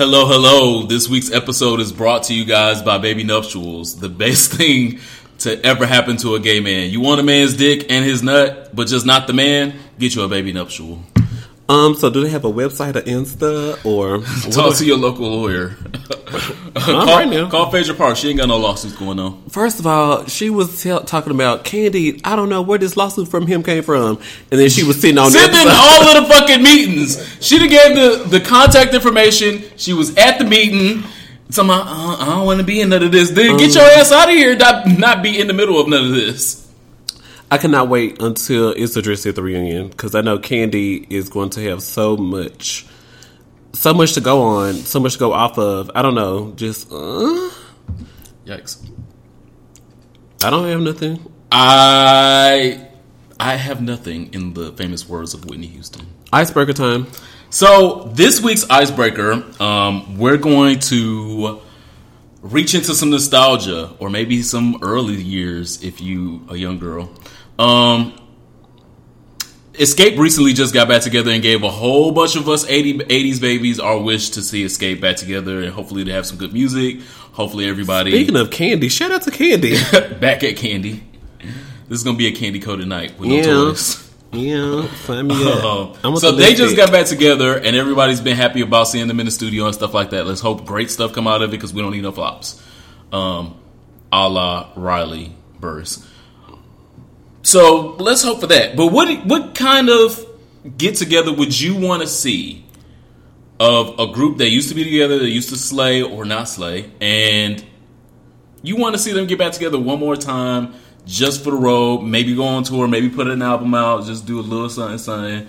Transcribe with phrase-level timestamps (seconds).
[0.00, 0.86] Hello, hello.
[0.86, 4.98] This week's episode is brought to you guys by Baby Nuptials, the best thing
[5.40, 6.88] to ever happen to a gay man.
[6.88, 9.78] You want a man's dick and his nut, but just not the man?
[9.98, 11.00] Get you a baby nuptial.
[11.70, 14.18] Um, so do they have a website or Insta or
[14.52, 15.68] Talk to your local lawyer.
[16.74, 17.48] call, right now.
[17.48, 18.16] call Phaedra Park.
[18.16, 19.48] She ain't got no lawsuits going on.
[19.50, 22.20] First of all, she was tell talking about Kandi.
[22.24, 24.18] I don't know where this lawsuit from him came from,
[24.50, 27.24] and then she was sitting on Sitting in all of the fucking meetings.
[27.40, 29.62] She done gave the, the contact information.
[29.76, 31.04] She was at the meeting.
[31.50, 33.30] Somehow, uh, I don't want to be in none of this.
[33.30, 34.56] Then get your ass out of here.
[34.56, 36.69] Not, not be in the middle of none of this.
[37.50, 41.50] I cannot wait until it's addressed at the reunion because I know Kandi is going
[41.50, 42.86] to have so much,
[43.72, 45.90] so much to go on, so much to go off of.
[45.94, 47.50] I don't know, just uh,
[48.44, 48.88] Yikes.
[50.44, 51.32] I don't have nothing.
[51.50, 52.86] I
[53.40, 56.06] I have nothing in the famous words of Whitney Houston.
[56.32, 57.08] Icebreaker time.
[57.50, 61.60] So this week's icebreaker, um, we're going to
[62.42, 67.10] reach into some nostalgia, or maybe some early years if you a young girl.
[67.60, 68.14] Um,
[69.72, 73.40] Xscape recently just got back together and gave a whole bunch of us 80, 80s
[73.40, 77.00] babies our wish to see Xscape back together, and hopefully they have some good music.
[77.32, 80.20] Hopefully everybody Speaking of Kandi, shout out to Kandi.
[80.20, 81.00] back at Kandi.
[81.88, 83.42] This is gonna be a candy coated night with no Yeah.
[83.42, 84.10] toys.
[84.32, 86.04] yeah, sign me up.
[86.04, 89.18] Um, so the they just got back together, and everybody's been happy about seeing them
[89.20, 90.26] in the studio and stuff like that.
[90.26, 92.60] Let's hope great stuff come out of it because we don't need no flops,
[93.12, 93.56] um,
[94.12, 96.06] a la Riley Burrs.
[97.50, 98.76] So let's hope for that.
[98.76, 100.24] But what what kind of
[100.78, 102.64] get together would you want to see
[103.58, 106.92] of a group that used to be together, that used to slay or not slay,
[107.00, 107.64] and
[108.62, 110.74] you want to see them get back together one more time
[111.06, 114.38] just for the road, maybe go on tour, maybe put an album out, just do
[114.38, 115.48] a little something, something.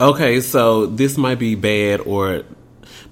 [0.00, 2.44] Okay, so this might be bad or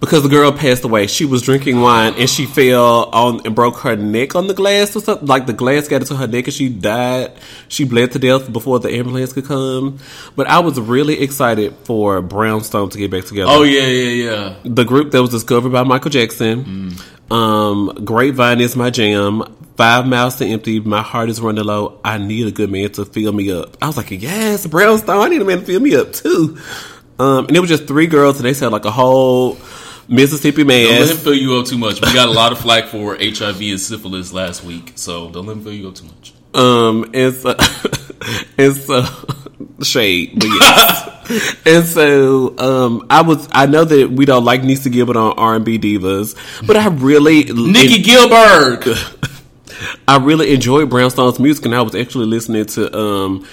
[0.01, 3.81] because the girl passed away, she was drinking wine and she fell on and broke
[3.81, 5.29] her neck on the glass or something.
[5.29, 7.33] Like the glass got into her neck and she died.
[7.69, 9.98] She bled to death before the ambulance could come.
[10.36, 13.51] But I was really excited for Brownstone to get back together.
[13.52, 14.55] Oh yeah, yeah, yeah.
[14.64, 16.95] the group that was discovered by Michael Jackson.
[17.30, 19.42] Um, Grapevine is my jam.
[19.77, 20.80] Five miles to empty.
[20.80, 22.01] My heart is running low.
[22.05, 23.77] I need a good man to fill me up.
[23.80, 25.20] I was like, yes, Brownstone.
[25.20, 26.58] I need a man to fill me up too.
[27.19, 29.58] Um, and it was just three girls, and they said like a whole
[30.11, 30.87] Mississippi man.
[30.87, 32.01] Don't let him fill you up too much.
[32.01, 35.57] We got a lot of flack for HIV and syphilis last week, so don't let
[35.57, 36.35] him fill you up too much.
[36.53, 37.55] Um, and so,
[38.59, 39.05] and so
[39.85, 41.61] shade, but yes.
[41.67, 45.55] and so, um, I was, I know that we don't like Nisa Gilbert on R
[45.55, 46.35] and B divas,
[46.67, 48.85] but I really Nicci Gilbert.
[50.09, 53.47] I really enjoyed Brownstone's music, and I was actually listening to um,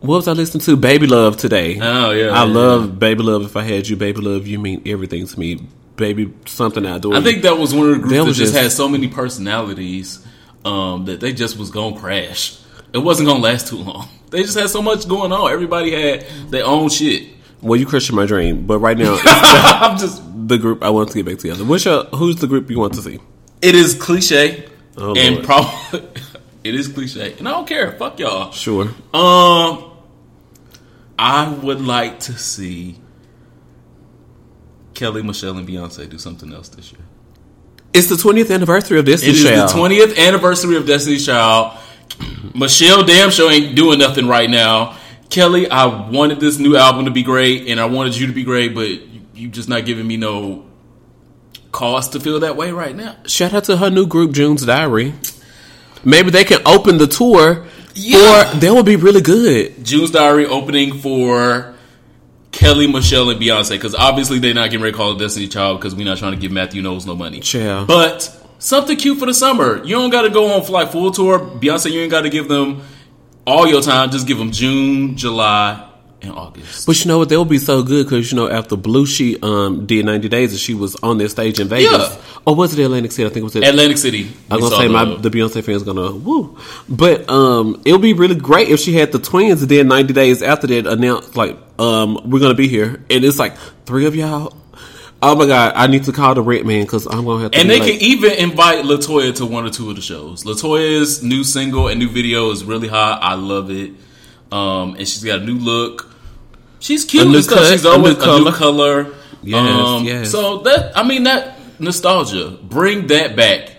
[0.00, 0.76] what was I listening to?
[0.78, 1.78] Baby Love today.
[1.78, 3.42] Oh, yeah, I yeah, love Baby Love.
[3.44, 5.66] If I had you, Baby Love, you mean everything to me.
[5.98, 7.16] Baby, something outdoors.
[7.18, 10.24] I think that was one of the groups That just, just- had so many personalities
[10.64, 12.58] um, that they just was gonna crash.
[12.94, 14.08] It wasn't gonna last too long.
[14.30, 15.50] They just had so much going on.
[15.50, 17.28] Everybody had their own shit.
[17.62, 20.22] well, you crushed my dream, but right now I'm just.
[20.48, 21.64] the group I want to get back together.
[21.64, 23.20] What's your, who's the group you want to see?
[23.62, 26.02] It is cliche, Oh, and probably
[26.64, 27.92] it is cliche, and I don't care.
[27.92, 28.50] Fuck y'all.
[28.52, 28.84] Sure.
[29.14, 29.92] Um,
[31.18, 32.98] I would like to see
[34.98, 37.00] Kelly, Michelle, and Beyonce do something else this year.
[37.94, 39.70] It's the 20th anniversary of It Destiny's is Child.
[39.70, 41.78] the twentieth anniversary of Destiny's Child.
[42.54, 44.98] Michelle damn show ain't doing nothing right now.
[45.30, 48.42] Kelly, I wanted this new album to be great, and I wanted you to be
[48.42, 50.66] great, but you, you just not giving me no
[51.70, 53.14] cause to feel that way right now.
[53.24, 55.14] Shout out to her new group, June's Diary.
[56.04, 57.66] Maybe they can open the tour.
[57.94, 58.52] Yeah.
[58.52, 59.84] Or they would be really good.
[59.84, 61.76] June's Diary opening for
[62.52, 65.78] Kelly, Michelle, and Beyonce because obviously they're not getting ready to call it Destiny Child
[65.78, 67.40] because we're not trying to give Matthew Knowles no money.
[67.40, 67.88] Child.
[67.88, 69.82] But something cute for the summer.
[69.84, 71.38] You don't got to go on like full tour.
[71.38, 72.82] Beyonce, you ain't got to give them
[73.46, 74.10] all your time.
[74.10, 75.87] Just give them June, July,
[76.22, 76.86] and August.
[76.86, 77.28] But you know what?
[77.28, 80.50] That would be so good because you know after Blue she um did ninety days
[80.50, 81.90] and she was on their stage in Vegas.
[81.92, 82.16] Yeah.
[82.46, 83.26] Or was it Atlantic City?
[83.26, 84.30] I think it was at, Atlantic City.
[84.50, 86.58] I we was gonna say my the- the Beyonce fans gonna woo,
[86.88, 90.12] but um it would be really great if she had the twins and then ninety
[90.12, 93.56] days after that announced like um we're gonna be here and it's like
[93.86, 94.56] three of y'all.
[95.20, 97.58] Oh my god, I need to call the Red Man because I'm gonna have to.
[97.58, 100.44] And they like, can even invite LeToya to one or two of the shows.
[100.44, 103.20] LeToya's new single and new video is really hot.
[103.20, 103.92] I love it.
[104.52, 106.08] Um, and she's got a new look.
[106.80, 107.58] She's cute and stuff.
[107.58, 109.14] cut, she's a always a new color.
[109.42, 110.30] Yes, um, yes.
[110.30, 112.58] So that I mean that nostalgia.
[112.62, 113.70] Bring that back.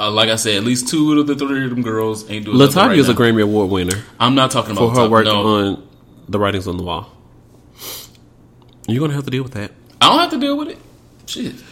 [0.00, 2.56] Uh, like I said, at least two of the three of them girls ain't doing.
[2.56, 3.14] nothing right Latavia is a.
[3.14, 5.42] Grammy Award winner I'm not talking about for her work no.
[5.44, 5.88] on
[6.28, 7.10] the writings on the wall.
[8.86, 9.72] You're gonna have to deal with that.
[10.00, 10.78] I don't have to deal with it.
[11.26, 11.54] shit.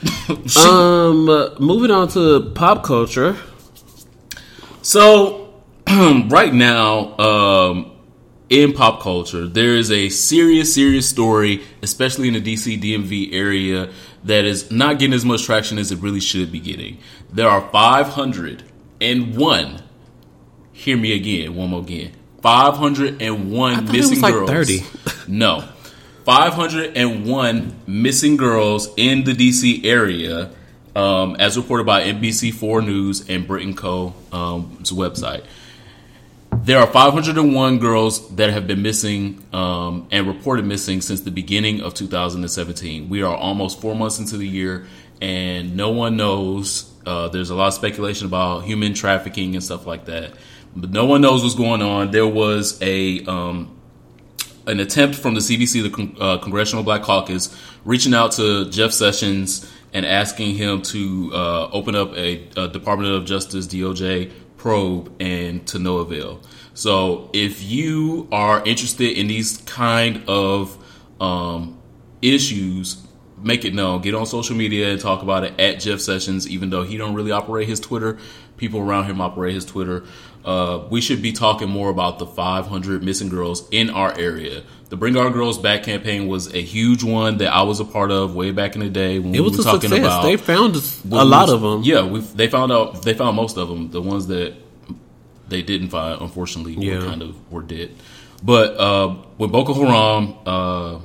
[0.57, 1.27] Um,
[1.61, 3.37] moving on to pop culture.
[4.83, 5.55] So,
[5.89, 7.96] right now, um,
[8.49, 13.91] in pop culture, there is a serious, serious story, especially in the DC DMV area,
[14.25, 16.99] that is not getting as much traction as it really should be getting.
[17.33, 19.83] There are 501,
[20.73, 22.13] hear me again, one more again,
[22.43, 24.51] 501 thought it missing like girls.
[24.51, 24.83] 30.
[25.29, 25.69] No.
[26.25, 30.51] 501 missing girls in the DC area,
[30.95, 35.45] um, as reported by NBC4 News and Britain Co.'s um, website.
[36.67, 41.81] There are 501 girls that have been missing um, and reported missing since the beginning
[41.81, 43.09] of 2017.
[43.09, 44.89] We are almost four months into the year,
[45.23, 46.93] and no one knows.
[47.07, 50.33] Uh, there's a lot of speculation about human trafficking and stuff like that,
[50.75, 52.11] but no one knows what's going on.
[52.11, 53.81] There was a um,
[54.67, 58.91] an attempt from the CBC, the Con- uh, Congressional Black Caucus, reaching out to Jeff
[58.91, 64.33] Sessions and asking him to uh, open up a, a Department of Justice DOJ
[64.67, 66.41] probe, and to no avail.
[66.77, 70.77] So, if you are interested in these kind of
[71.21, 71.79] um,
[72.21, 73.03] issues,
[73.43, 74.03] make it known.
[74.03, 76.47] Get on social media and talk about it at Jeff Sessions.
[76.49, 78.19] Even though he don't really operate his Twitter,
[78.59, 80.05] people around him operate his Twitter.
[80.45, 84.63] Uh, we should be talking more about the 500 missing girls in our area.
[84.91, 88.13] The Bring Our Girls Back campaign was a huge one that I was a part
[88.13, 89.99] of way back in the day when It was we were a talking success.
[90.07, 90.23] about.
[90.23, 91.83] they found a lot was- of them.
[91.83, 93.91] Yeah, we they found out they found most of them.
[93.91, 94.55] The ones that
[95.49, 96.99] they didn't find, unfortunately, Yeah.
[96.99, 97.91] were kind of were dead.
[98.43, 99.09] But uh,
[99.39, 100.99] when Boko Haram uh,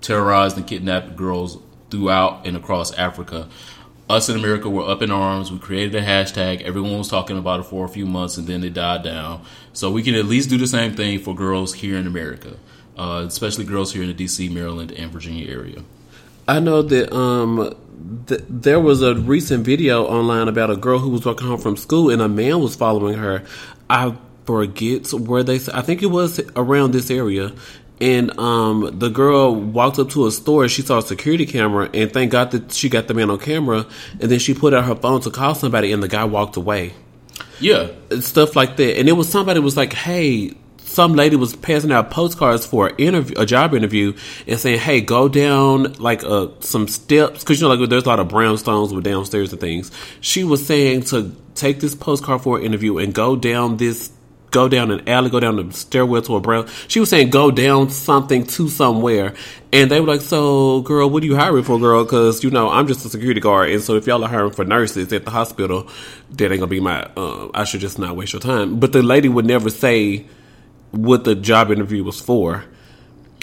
[0.00, 1.58] terrorized and kidnapped girls
[1.90, 3.48] throughout and across Africa,
[4.08, 5.50] us in America were up in arms.
[5.50, 6.62] We created a hashtag.
[6.62, 9.42] Everyone was talking about it for a few months, and then it died down.
[9.72, 12.56] So we can at least do the same thing for girls here in America,
[12.98, 15.82] uh, especially girls here in the D.C., Maryland, and Virginia area.
[16.46, 17.74] I know that um,
[18.26, 21.76] th- there was a recent video online about a girl who was walking home from
[21.76, 23.42] school and a man was following her.
[23.88, 24.16] I
[24.46, 25.56] forget where they.
[25.72, 27.52] I think it was around this area.
[28.00, 30.68] And um, the girl walked up to a store.
[30.68, 33.86] She saw a security camera, and thank God that she got the man on camera.
[34.20, 36.92] And then she put out her phone to call somebody, and the guy walked away.
[37.60, 37.88] Yeah,
[38.20, 38.98] stuff like that.
[38.98, 40.54] And it was somebody was like, "Hey."
[40.94, 44.12] Some lady was passing out postcards for an interview, a job interview,
[44.46, 48.08] and saying, "Hey, go down like uh, some steps because you know, like there's a
[48.08, 52.58] lot of brownstones with downstairs and things." She was saying to take this postcard for
[52.58, 54.12] an interview and go down this,
[54.52, 56.68] go down an alley, go down the stairwell to a brown.
[56.86, 59.34] She was saying go down something to somewhere,
[59.72, 62.04] and they were like, "So, girl, what are you hiring for, girl?
[62.04, 64.64] Because you know I'm just a security guard, and so if y'all are hiring for
[64.64, 65.88] nurses at the hospital,
[66.36, 67.02] that ain't gonna be my.
[67.16, 70.26] Uh, I should just not waste your time." But the lady would never say
[70.96, 72.64] what the job interview was for.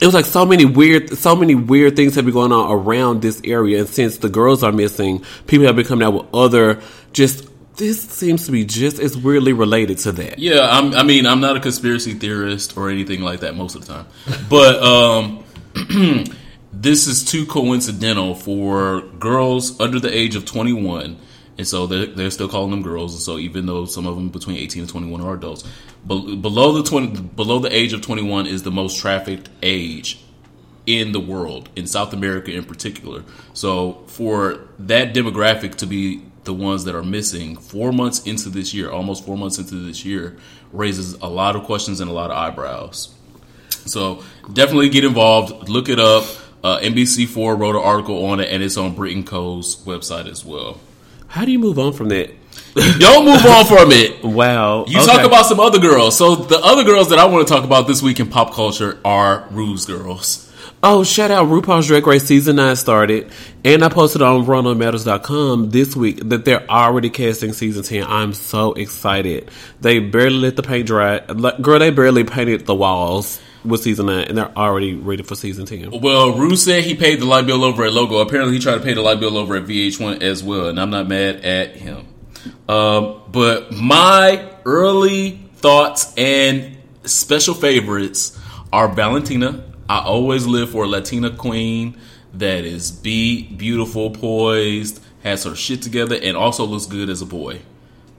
[0.01, 3.21] It was like so many weird, so many weird things have been going on around
[3.21, 6.81] this area, and since the girls are missing, people have been coming out with other
[7.13, 7.47] just.
[7.77, 10.37] This seems to be just as weirdly related to that.
[10.37, 13.85] Yeah, I'm, I mean, I'm not a conspiracy theorist or anything like that most of
[13.85, 14.05] the time,
[14.49, 15.43] but um,
[16.73, 21.17] this is too coincidental for girls under the age of 21,
[21.57, 23.13] and so they're, they're still calling them girls.
[23.13, 25.63] And so even though some of them between 18 and 21 are adults,
[26.05, 30.23] be- below the 20, below the age of 21 is the most trafficked age
[30.85, 33.23] in the world, in South America in particular.
[33.53, 38.73] So for that demographic to be the ones that are missing four months into this
[38.73, 40.37] year, almost four months into this year,
[40.71, 43.13] raises a lot of questions and a lot of eyebrows.
[43.69, 45.69] So definitely get involved.
[45.69, 46.23] Look it up.
[46.63, 50.79] Uh, NBC4 wrote an article on it, and it's on Britain Co.'s website as well.
[51.27, 52.31] How do you move on from that?
[52.99, 54.23] Don't move on from it.
[54.23, 54.85] Wow.
[54.87, 55.05] You Okay.
[55.05, 56.17] talk about some other girls.
[56.17, 58.97] So the other girls that I want to talk about this week in pop culture
[59.03, 60.47] are Ru's girls.
[60.83, 63.29] Oh, shout out RuPaul's Drag Race season nine started,
[63.63, 68.03] and I posted on RunOnMatters.com this week that they're already casting season ten.
[68.07, 69.51] I'm so excited.
[69.81, 71.19] They barely let the paint dry.
[71.19, 75.67] Girl, they barely painted the walls with season nine, and they're already ready for season
[75.67, 75.91] ten.
[76.01, 78.17] Well, Ruse said he paid the light bill over at Logo.
[78.17, 80.89] Apparently, he tried to pay the light bill over at VH1 as well, and I'm
[80.89, 82.07] not mad at him.
[82.67, 88.39] Um, but my early thoughts and special favorites
[88.71, 89.63] are Valentina.
[89.89, 91.97] I always live for a Latina queen
[92.33, 97.25] that is beat, beautiful, poised, has her shit together, and also looks good as a
[97.25, 97.61] boy.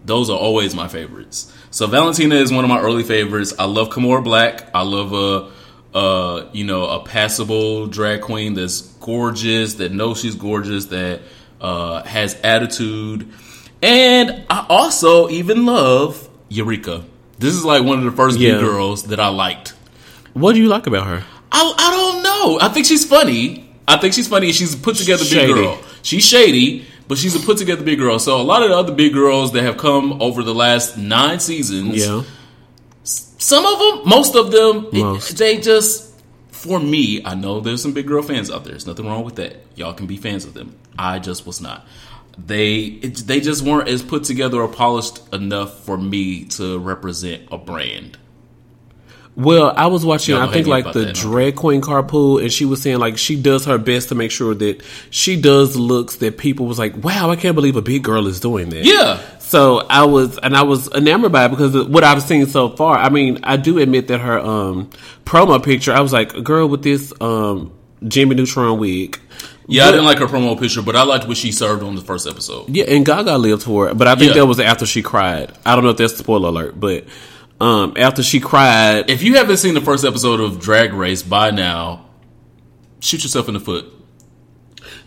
[0.04, 1.52] Those are always my favorites.
[1.70, 3.54] So Valentina is one of my early favorites.
[3.58, 4.68] I love Kimora Blac.
[4.74, 10.34] I love a, uh, you know, a passable drag queen that's gorgeous, that knows she's
[10.34, 11.22] gorgeous, that
[11.60, 13.32] uh, has attitude,
[13.82, 17.04] and I also even love Eureka.
[17.38, 18.52] This is like one of the first Yeah.
[18.52, 19.74] big girls that I liked.
[20.34, 21.24] What do you like about her?
[21.50, 22.58] I, I don't know.
[22.60, 23.68] I think she's funny.
[23.86, 24.52] I think she's funny.
[24.52, 25.78] She's a put together big girl.
[26.02, 28.18] She's shady, but she's a put together big girl.
[28.18, 31.40] So a lot of the other big girls that have come over the last nine
[31.40, 32.22] seasons, Yeah.
[33.04, 36.10] some of them, most of them, it- they just.
[36.50, 38.70] For me, I know there's some big girl fans out there.
[38.70, 39.56] There's nothing wrong with that.
[39.74, 40.76] Y'all can be fans of them.
[40.96, 41.84] I just was not.
[42.38, 47.42] They it, they just weren't as put together or polished enough for me to represent
[47.50, 48.16] a brand.
[49.34, 52.82] Well, I was watching, I think, like the that, drag queen carpool, and she was
[52.82, 56.66] saying like she does her best to make sure that she does looks that people
[56.66, 60.04] was like, "Wow, I can't believe a big girl is doing that." Yeah, So I
[60.04, 62.98] was, and I was enamored by it because of what I've seen so far.
[62.98, 64.90] I mean, I do admit that her um
[65.24, 67.72] promo picture, I was like, a girl with this um
[68.06, 69.18] Jimmy Neutron wig.
[69.66, 69.86] Yeah.
[69.86, 72.26] I didn't like her promo picture, but I liked what she served on the first
[72.28, 72.68] episode.
[72.68, 74.40] Yeah, and Gaga lived for it, but I think Yeah.
[74.40, 75.52] that was after she cried.
[75.64, 77.04] I don't know if that's a spoiler alert, but
[77.60, 81.50] um after she cried, If you haven't seen the first episode of Drag Race by
[81.52, 82.06] now,
[83.00, 83.86] shoot yourself in the foot.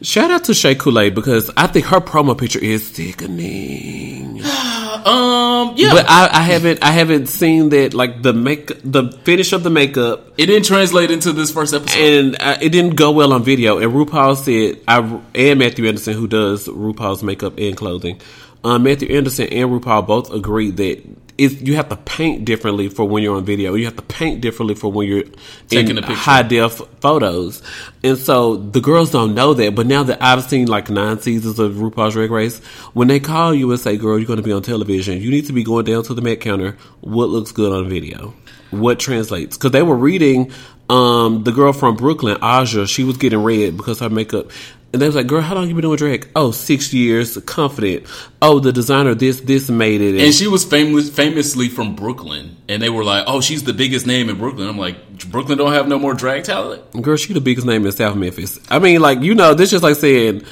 [0.01, 4.41] shout out to Shea Couleé because I think her promo picture is sickening.
[5.05, 9.53] Um, yeah, But I, I haven't, I haven't seen that like the make, the finish
[9.53, 11.99] of the makeup, it didn't translate into this first episode.
[11.99, 13.77] and uh, it didn't go well on video.
[13.77, 18.19] And RuPaul said, I and Mathu Andersen, who does RuPaul's makeup and clothing,
[18.63, 21.03] um, Mathu Andersen and RuPaul both agreed that
[21.37, 23.73] it's, you have to paint differently for when you're on video.
[23.75, 25.23] You have to paint differently for when you're
[25.67, 26.15] Taking in a picture.
[26.15, 27.61] high def photos.
[28.03, 29.75] And so the girls don't know that.
[29.75, 32.59] But now that I've seen like nine seasons of RuPaul's Drag Race,
[32.93, 35.45] when they call you and say, "Girl, you're going to be on television," you need
[35.47, 36.77] to be going down to the Met counter.
[37.01, 38.33] What looks good on video?
[38.71, 39.57] What translates?
[39.57, 40.51] Because they were reading
[40.89, 42.85] um, the girl from Brooklyn, Aja.
[42.85, 44.51] She was getting red because her makeup.
[44.95, 47.37] And they was like, "Girl, how long you been doing drag?" Oh, six years.
[47.45, 48.05] Confident.
[48.41, 50.17] Oh, the designer this this made it.
[50.23, 54.07] and she was famous, famously from Brooklyn, and they were like, "Oh, she's the biggest
[54.07, 54.95] name in Brooklyn." I'm like,
[55.29, 58.57] "Brooklyn don't have no more drag talent." Girl, she the biggest name in South Memphis.
[58.69, 60.43] I mean, like you know, this just like saying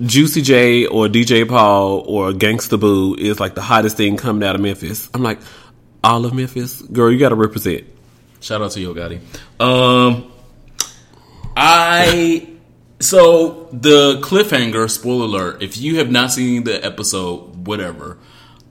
[0.00, 4.54] Juicy J or DJ Paul or Gangsta Boo is like the hottest thing coming out
[4.54, 5.10] of Memphis.
[5.12, 5.40] I'm like,
[6.02, 7.84] all of Memphis, girl, you got to represent.
[8.40, 9.20] Shout out to Yo Gotti.
[9.60, 10.32] Um,
[11.54, 12.48] I
[13.00, 14.90] so the cliffhanger.
[14.90, 15.62] Spoiler alert!
[15.62, 18.18] If you have not seen the episode, whatever,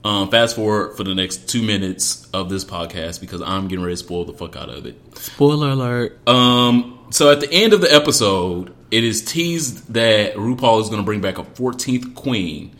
[0.04, 3.94] um, fast forward for the next two minutes of this podcast because I'm getting ready
[3.94, 4.96] to spoil the fuck out of it.
[5.18, 6.26] Spoiler alert.
[6.28, 11.02] Um, so at the end of the episode, it is teased that RuPaul is going
[11.02, 12.76] to bring back a 14th queen,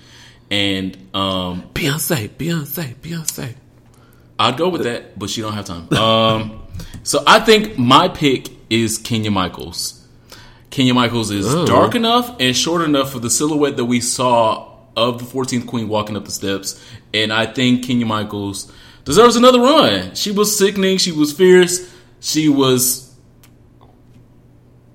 [0.51, 3.55] and um, Beyonce, Beyonce, Beyonce.
[4.39, 5.93] I'd go with that, but she don't have time.
[5.93, 6.67] Um,
[7.03, 10.00] so I think my pick is Kenya Michaels.
[10.71, 11.67] Kenya Michaels is Oh.
[11.67, 15.89] dark enough and short enough for the silhouette that we saw of the 14th queen
[15.89, 16.81] walking up the steps,
[17.13, 18.71] and I think Kenya Michaels
[19.05, 20.15] deserves another run.
[20.15, 20.99] She was sickening.
[20.99, 21.89] She was fierce.
[22.21, 23.09] She was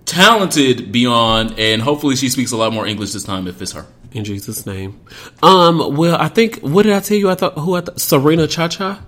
[0.06, 3.86] talented beyond, and hopefully she speaks a lot more English this time if it's her.
[4.12, 5.00] In Jesus' name.
[5.44, 5.96] Um.
[5.98, 6.60] Well, I think.
[6.60, 7.30] What did I tell you?
[7.30, 9.02] I thought who I thought Serena Cha Cha.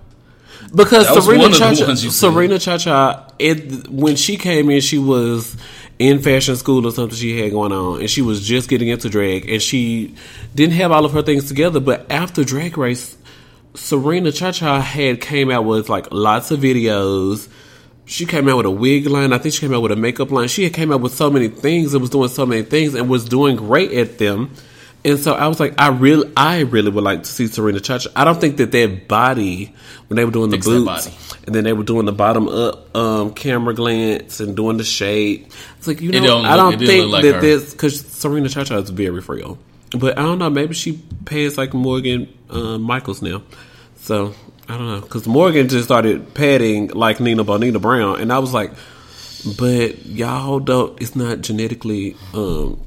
[0.74, 2.30] Because Serena one of the Cha Cha, ones you said.
[2.32, 5.56] Serena Cha Cha, it when she came in, she was
[5.98, 9.08] in fashion school or something she had going on, and she was just getting into
[9.08, 10.14] drag, and she
[10.54, 11.80] didn't have all of her things together.
[11.80, 13.16] But after Drag Race,
[13.74, 17.48] Serena Cha Cha had came out with like lots of videos.
[18.04, 19.32] She came out with a wig line.
[19.32, 20.48] I think she came out with a makeup line.
[20.48, 23.08] She had came out with so many things and was doing so many things and
[23.08, 24.52] was doing great at them.
[25.04, 27.98] And so I was like, I really, I really would like to see Serena Cha
[27.98, 28.10] Cha.
[28.16, 29.74] I don't think that their body
[30.08, 32.94] when they were doing the Fix boots and then they were doing the bottom up
[32.96, 35.46] um, camera glance and doing the shade.
[35.78, 37.40] It's like you know, don't I don't think like that her.
[37.40, 39.58] this because Serena Cha Cha is very real.
[39.96, 40.50] But I don't know.
[40.50, 43.42] Maybe she pays like Morgan uh, Michaels now.
[43.96, 44.34] So
[44.68, 48.52] I don't know because Morgan just started padding like Nina Bonina Brown, and I was
[48.52, 48.72] like,
[49.58, 51.00] but y'all don't.
[51.00, 52.16] It's not genetically.
[52.34, 52.80] Um,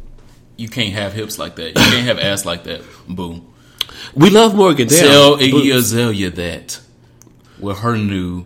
[0.57, 1.69] You can't have hips like that.
[1.69, 2.81] You can't have ass like that.
[3.07, 3.51] Boom.
[4.15, 4.87] we love Morgan.
[4.87, 4.99] Damn.
[4.99, 6.79] Tell Iggy Azalea that
[7.59, 8.45] with her new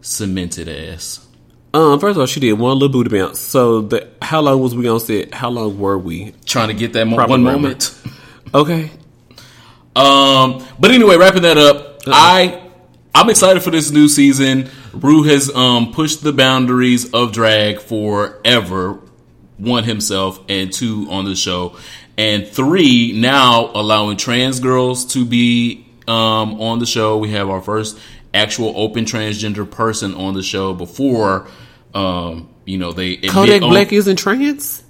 [0.00, 1.26] cemented ass.
[1.72, 3.40] Um, first of all, she did one little booty bounce.
[3.40, 5.34] So the how long was we on set?
[5.34, 6.32] How long were we?
[6.44, 7.96] Trying to get that mo- one moment.
[8.54, 8.88] Okay.
[9.96, 12.62] Um, but anyway, wrapping that up, I
[13.12, 14.70] I'm excited for this new season.
[14.92, 19.00] Ru has um pushed the boundaries of drag forever.
[19.58, 21.76] One himself and two on the show,
[22.18, 27.18] and three now allowing trans girls to be um on the show.
[27.18, 27.98] We have our first
[28.32, 31.46] actual open transgender person on the show before
[31.94, 34.82] um you know they admit Kodak on- Black isn't trans.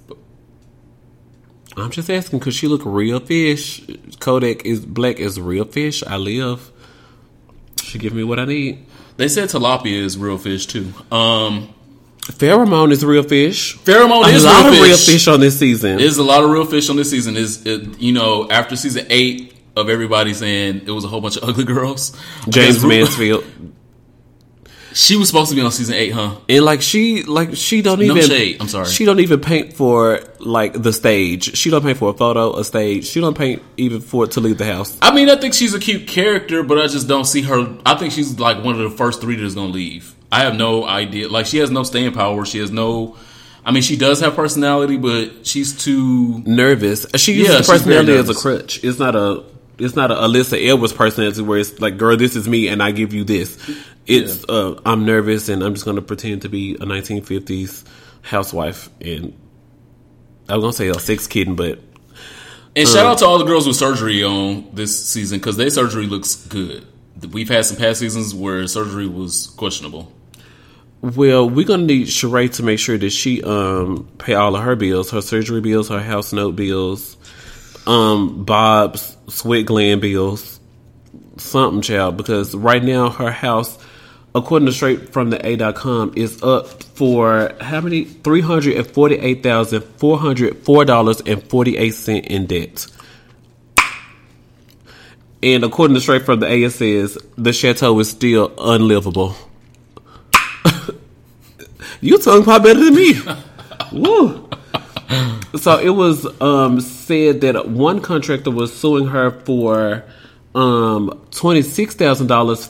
[1.77, 3.81] I'm just asking because she look real fish.
[4.19, 6.03] Kodak is black is real fish.
[6.03, 6.71] I live.
[7.83, 8.85] She give me what I need.
[9.17, 10.93] They said tilapia is real fish too.
[11.11, 11.73] Um,
[12.33, 13.77] Pheromone is real fish.
[13.79, 14.87] Pheromone is A is lot real of fish.
[14.87, 15.97] real fish on this season.
[15.97, 17.37] There's a lot of real fish on this season.
[17.37, 21.37] Is it, you know after season eight of everybody saying it was a whole bunch
[21.37, 22.11] of ugly girls.
[22.45, 23.43] Jaymes Mansfield.
[24.97, 26.37] She was supposed to be on season eight, huh?
[26.47, 28.23] And like she, like she don't No even.
[28.23, 28.85] shade, I'm sorry.
[28.87, 31.57] She don't even paint for like the stage.
[31.57, 33.05] She don't paint for a photo, a stage.
[33.05, 34.97] She don't paint even for it to leave the house.
[35.01, 37.77] I mean, I think she's a cute character, but I just don't see her.
[37.85, 40.15] I think she's like one of the first three that's gonna leave.
[40.31, 41.27] I have no idea.
[41.27, 42.45] Like she has no staying power.
[42.45, 43.17] She has no.
[43.65, 46.39] I mean, she does have personality, but she's too.
[46.45, 47.05] Nervous.
[47.15, 48.81] She Yeah, uses very personality as a crutch.
[48.81, 49.43] It's not a.
[49.77, 52.91] It's not a Alyssa Edwards personality where it's like, girl, this is me and I
[52.91, 53.57] give you this.
[54.05, 57.83] It's uh, I'm nervous and I'm just going to pretend to be a 1950s
[58.21, 59.33] housewife and
[60.47, 61.79] I was gonna say a six kitten, but
[62.75, 66.05] And shout out to all the girls with surgery on this season because their surgery
[66.05, 66.85] looks good.
[67.31, 70.11] We've had some past seasons where surgery was questionable.
[71.01, 74.75] Well, we're gonna need Sheree to make sure that she um pay all of her
[74.75, 77.17] bills, her surgery bills, her house note bills,
[77.87, 80.59] um Bob's sweat gland bills,
[81.37, 82.17] something, child.
[82.17, 83.77] Because right now her house,
[84.33, 88.05] according to straight from the A.com, is up for how many?
[88.05, 92.45] Three hundred and forty eight thousand four hundred four dollars and forty eight cent in
[92.45, 92.87] debt.
[95.43, 99.35] And according to straight from the A, says the chateau is still unlivable.
[102.01, 103.13] you tongue pop better than me.
[103.91, 104.49] Woo.
[105.59, 110.03] So it was um, said that one contractor was suing her for
[110.53, 112.69] um, twenty six thousand dollars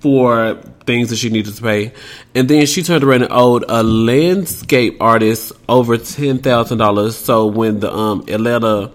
[0.00, 0.54] for
[0.86, 1.92] things that she needed to pay,
[2.34, 7.16] and then she turned around and owed a landscape artist over ten thousand dollars.
[7.16, 8.92] So when the um, Atlanta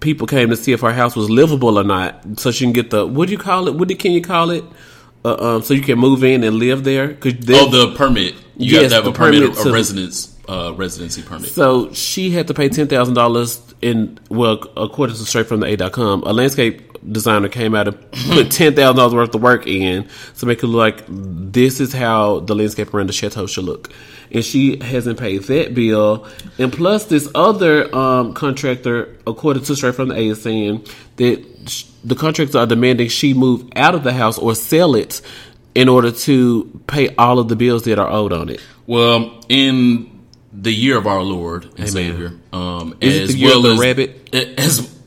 [0.00, 2.90] people came to see if her house was livable or not, so she can get
[2.90, 3.74] the what do you call it?
[3.74, 4.64] What do, can you call it?
[5.24, 7.14] Uh, um, so you can move in and live there.
[7.14, 8.34] Cause they- Oh, the permit.
[8.58, 11.50] You Yes, have to have a permit, permit a to- residence, uh, residency permit.
[11.50, 15.66] So she had to pay ten thousand dollars in well, according to straight from the
[15.66, 20.08] A.com, a landscape designer came out and put ten thousand dollars worth of work in
[20.38, 23.90] to make it look like this is how the landscape around the chateau should look.
[24.32, 26.26] And she hasn't paid that bill.
[26.58, 31.44] And plus this other um, contractor, according to straight from the A is saying that
[31.68, 35.20] sh- the contractors are demanding she move out of the house or sell it
[35.74, 38.60] in order to pay all of the bills that are owed on it.
[38.86, 40.13] Well, in
[40.56, 41.86] the year of our Lord and Amen.
[41.88, 44.34] Savior, um, Is it the year well of the as, rabbit?
[44.58, 44.98] as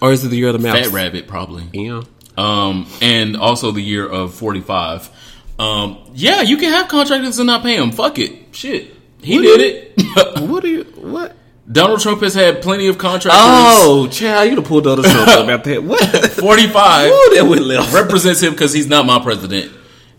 [0.00, 0.78] Or is it the year of the mouse?
[0.86, 1.64] fat rabbit, probably.
[1.72, 2.02] Yeah.
[2.38, 5.10] um, and also the year of 45.
[5.58, 7.90] Um, yeah, you can have contractors and not pay them.
[7.92, 8.54] Fuck it.
[8.54, 8.94] Shit.
[9.22, 10.40] He What did do it.
[10.48, 11.36] What do you what?
[11.70, 13.40] Donald Trump has had plenty of contractors.
[13.40, 15.82] Oh, child, you done pulled Donald Trump about that.
[15.84, 16.00] What?
[16.32, 17.94] 45 Ooh, that went left.
[17.94, 19.72] represents him because he's not my president.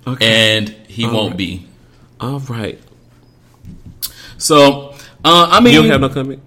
[0.08, 0.60] Okay.
[0.60, 1.38] And he All won't right.
[1.38, 1.68] be.
[2.22, 2.80] All right.
[4.44, 4.90] So,
[5.24, 6.42] uh, I mean, You don't have no comment.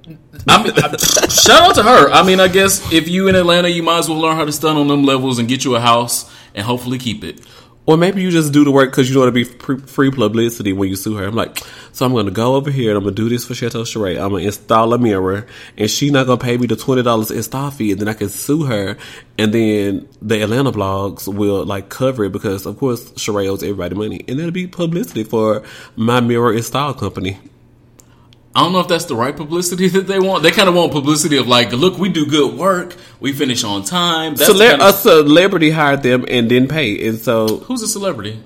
[0.47, 0.97] I mean, I-
[1.29, 2.11] shout out to her.
[2.11, 4.53] I mean, I guess if you in Atlanta, you might as well learn how to
[4.53, 7.41] stun on them levels and get you a house and hopefully keep it.
[7.87, 10.73] Or maybe you just do the work because you want to be free, free publicity
[10.75, 11.25] when you sue her.
[11.25, 11.59] I'm like,
[11.93, 13.85] so I'm going to go over here and I'm going to do this for Chateau
[13.85, 14.19] Charade.
[14.19, 15.47] I'm going to install a mirror
[15.79, 18.29] and she not going to pay me the $20 install fee and then I can
[18.29, 18.99] sue her.
[19.39, 23.95] And then the Atlanta blogs will like cover it because of course Charade owes everybody
[23.95, 24.23] money.
[24.29, 25.63] And it'll be publicity for
[25.95, 27.39] my mirror install company.
[28.57, 30.43] I don't know if that's the right publicity that they want.
[30.43, 33.85] They kind of want publicity of like, look, we do good work, we finish on
[33.85, 34.35] time.
[34.35, 37.07] That's Cele- kind a celebrity hired them and didn't pay.
[37.07, 38.43] And so who's a celebrity?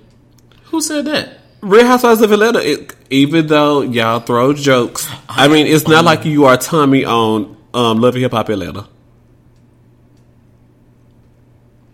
[0.65, 1.39] Who said that?
[1.61, 6.25] Real Housewives of Atlanta, it, even though y'all throw jokes, I mean, it's not like
[6.25, 8.89] you are Tommie on um, Love and Hip Hop Atlanta.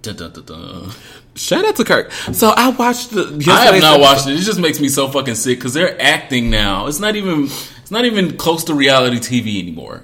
[0.01, 0.91] Dun, dun, dun.
[1.35, 2.13] Shout out to Kirk.
[2.33, 3.45] So I watched the.
[3.51, 4.35] I have not watched it.
[4.35, 6.87] It just makes me so fucking sick because they're acting now.
[6.87, 7.49] It's not even.
[7.87, 10.03] It's not even close to reality TV anymore.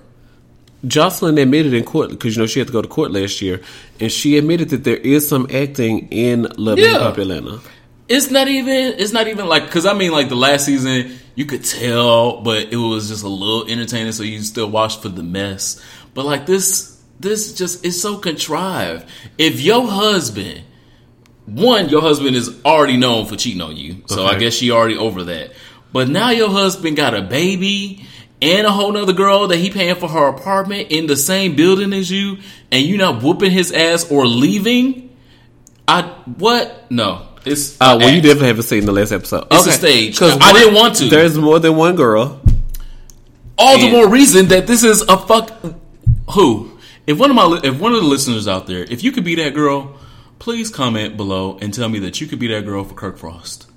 [0.86, 3.60] Joseline admitted in court because you know she had to go to court last year,
[3.98, 7.08] and she admitted that there is some acting in Love Yeah.
[7.08, 7.58] Hip Atlanta.
[8.08, 8.94] It's not even.
[9.00, 12.72] It's not even like because I mean like the last season you could tell, but
[12.72, 15.82] it was just a little entertaining, so you still watch for the mess.
[16.14, 19.06] But like this, this just is so contrived.
[19.38, 20.62] If your husband,
[21.46, 24.38] one, your husband is already known for cheating on you, so I Okay.
[24.38, 25.50] guess she already over that.
[25.92, 28.06] But now your husband got a baby
[28.40, 31.92] and a whole nother girl that he paying for her apartment in the same building
[31.92, 32.38] as you,
[32.70, 35.16] and you not whooping his ass or leaving.
[35.86, 36.02] I
[36.38, 36.90] what?
[36.90, 39.46] No, it's Oh, well, you definitely haven't seen the last episode.
[39.50, 40.14] It's a stage.
[40.14, 41.08] Because I didn't want to.
[41.08, 42.40] There's more than one girl.
[43.58, 45.50] All the more reason that this is a fuck.
[46.32, 46.78] Who?
[47.06, 49.34] If one of my if one of the listeners out there, if you could be
[49.36, 49.96] that girl,
[50.38, 53.68] please comment below and tell me that you could be that girl for Kirk Frost.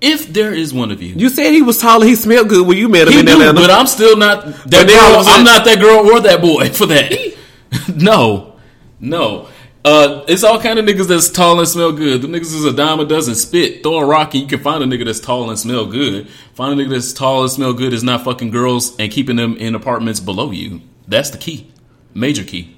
[0.00, 2.66] If there is one of you, You said he was tall and he smelled good
[2.66, 3.54] when you met him he in do, Atlanta.
[3.54, 5.22] but I'm still not that girl.
[5.26, 7.34] I'm not that girl or that boy for that.
[7.96, 8.56] no,
[9.00, 9.48] no.
[9.84, 12.20] Uh, it's all kind of niggas that's tall and smell good.
[12.20, 13.34] The niggas is a dime a dozen.
[13.36, 16.28] Spit, throw a rock, and you can find a nigga that's tall and smell good.
[16.54, 19.56] Find a nigga that's tall and smell good is not fucking girls and keeping them
[19.56, 20.80] in apartments below you.
[21.06, 21.72] That's the key,
[22.14, 22.75] major key.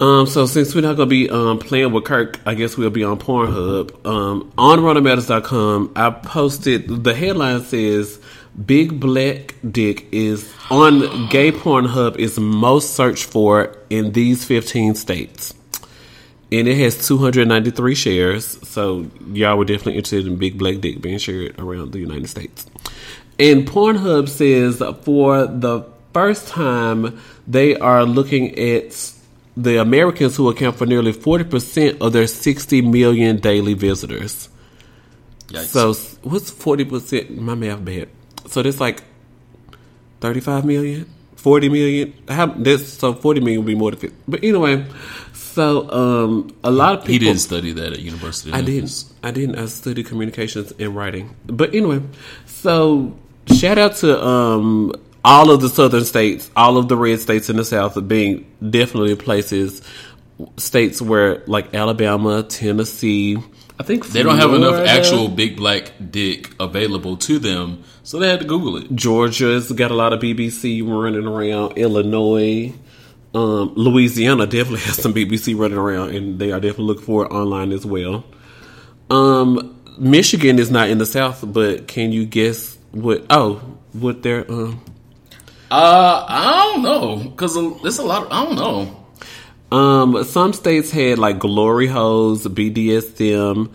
[0.00, 3.04] Um, so since we're not gonna be um, playing with Kirk, I guess we'll be
[3.04, 4.04] on Pornhub.
[4.04, 8.20] Um, on RunnerMatters.com, I posted the headline says
[8.66, 15.54] Big Black Dick is on Gay Pornhub is most searched for in these 15 states.
[16.52, 21.18] And it has 293 shares, so y'all were definitely interested in Big Black Dick being
[21.18, 22.66] shared around the United States.
[23.38, 28.92] And Pornhub says for the first time, they are looking at
[29.56, 34.48] the Americans who account for nearly 40% of their 60 million daily visitors.
[35.48, 35.66] Yikes.
[35.66, 37.38] So what's 40%?
[37.38, 38.08] My math bad.
[38.48, 39.02] So that's like
[40.20, 42.14] 35 million, 40 million.
[42.28, 44.16] How, that's, so 40 million would be more than 50.
[44.26, 44.84] But anyway,
[45.32, 47.12] so um, a lot of people.
[47.12, 48.52] he didn't study that at University.
[48.52, 49.04] I didn't.
[49.22, 49.56] I didn't.
[49.56, 51.36] I studied communications and writing.
[51.46, 52.02] But anyway,
[52.46, 53.16] so
[53.54, 54.92] shout out to um,
[55.24, 58.46] all of the southern states, all of the red states in the south, of being
[58.68, 59.82] definitely places,
[60.56, 63.38] states where like Alabama, Tennessee.
[63.78, 68.28] I think They don't have enough actual big black dick available to them, so they
[68.28, 68.94] had to Google it.
[68.94, 71.76] Georgia's got a lot of BBC running around.
[71.76, 72.72] Illinois.
[73.34, 77.32] Um, Louisiana definitely has some BBC running around, and they are definitely looking for it
[77.32, 78.24] online as well.
[79.10, 83.24] Um, Michigan is not in the South, but can you guess what?
[83.28, 83.54] Oh,
[83.92, 84.80] what their um,
[85.74, 88.22] Uh, I don't know because there's a lot.
[88.26, 89.76] Of, I don't know.
[89.76, 93.70] um, some states had like glory holes, BDSM.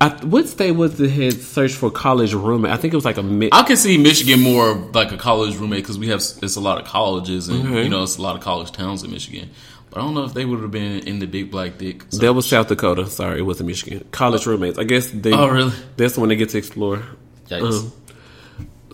[0.00, 2.72] I, what state was it had searched for college roommate?
[2.72, 5.56] I think it was like a mi- I can see Michigan more like a college
[5.56, 7.84] roommate because we have it's a lot of colleges and Okay.
[7.84, 9.50] you know it's a lot of college towns in Michigan.
[9.90, 12.02] But I don't know if they would have been in the big black dick.
[12.08, 13.06] So- that was South Dakota.
[13.06, 14.04] Sorry, it wasn't Michigan.
[14.10, 14.76] College roommates.
[14.78, 15.32] I guess they.
[15.32, 15.72] Oh, really?
[15.96, 17.02] That's when they get to explore.
[17.48, 17.84] Yikes.
[17.84, 17.92] Um,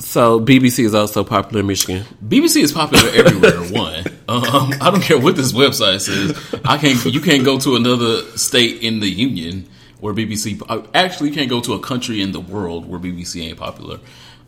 [0.01, 2.05] so BBC is also popular in Michigan.
[2.27, 3.61] BBC is popular everywhere.
[3.71, 6.61] One, um, I don't care what this website says.
[6.65, 7.05] I can't.
[7.05, 9.69] You can't go to another state in the union
[10.01, 10.63] where BBC.
[10.69, 14.01] uh, Actually, you can't go to a country in the world where BBC ain't popular.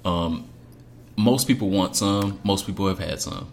[0.05, 0.49] Um,
[1.17, 2.41] most people want some.
[2.43, 3.49] Most people have had some.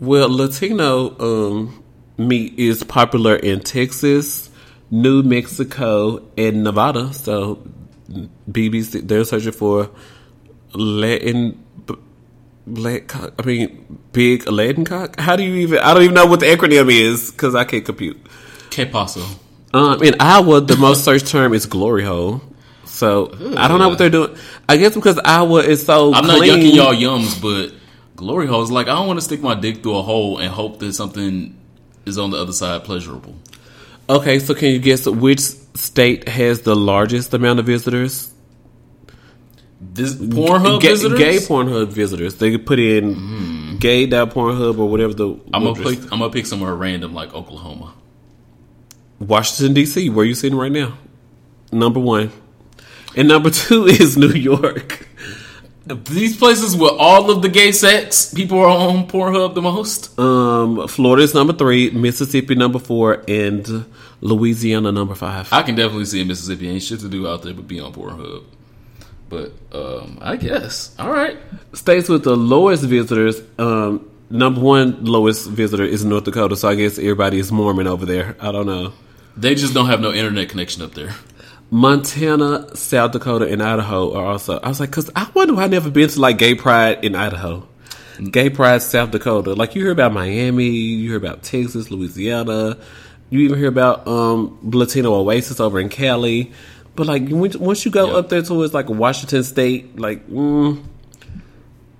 [0.00, 1.84] Well, Latino um,
[2.18, 4.50] meat is popular in Texas,
[4.90, 7.12] New Mexico, and Nevada.
[7.12, 7.62] So
[8.50, 9.90] BBC they're searching for
[10.74, 11.62] Latin
[12.66, 13.32] black cock.
[13.38, 15.18] I mean, big Latin cock.
[15.18, 15.78] How do you even?
[15.78, 18.18] I don't even know what the acronym is because I can't compute.
[18.70, 19.22] Que paso?
[19.72, 22.40] Um, in Iowa, the most searched term is glory hole.
[22.84, 24.36] So I don't know what they're doing.
[24.68, 26.60] I guess because Iowa is so I'm not clean.
[26.60, 27.74] yucking y'all yums, but
[28.16, 28.70] glory holes.
[28.70, 31.56] Like I don't want to stick my dick through a hole and hope that something
[32.06, 33.34] is on the other side pleasurable.
[34.08, 38.32] Okay, so can you guess which state has the largest amount of visitors?
[39.78, 41.18] This Pornhub gay, visitors.
[41.18, 42.36] Gay Pornhub visitors.
[42.36, 45.28] They could put in gay Pornhub or whatever the.
[45.52, 46.02] I'm gonna pick.
[46.04, 47.92] I'm gonna pick somewhere random like Oklahoma.
[49.18, 50.10] Washington D.C.
[50.10, 50.96] Where you sitting right now?
[51.72, 52.30] Number one,
[53.16, 55.06] and number two is New York.
[55.86, 60.18] These places where all of the gay sex people are on Pornhub the most.
[60.18, 63.86] Um, Florida is number three, Mississippi number four, and
[64.20, 65.52] Louisiana number five.
[65.52, 68.42] I can definitely see Mississippi ain't shit to do out there but be on Pornhub.
[69.28, 71.36] But um, I guess all right.
[71.72, 73.40] States with the lowest visitors.
[73.58, 76.56] Um, number one lowest visitor is North Dakota.
[76.56, 78.36] So I guess everybody is Mormon over there.
[78.40, 78.92] I don't know.
[79.36, 81.14] They just don't have no internet connection up there.
[81.70, 84.58] Montana, South Dakota, and Idaho are also.
[84.60, 87.16] I was like, because I wonder why I never been to like Gay Pride in
[87.16, 87.66] Idaho,
[88.30, 89.54] Gay Pride South Dakota.
[89.54, 92.78] Like you hear about Miami, you hear about Texas, Louisiana,
[93.30, 96.52] you even hear about um Latino Oasis over in Cali.
[96.96, 98.16] But like once you go Yeah.
[98.18, 100.82] up there towards like Washington State, like, mm,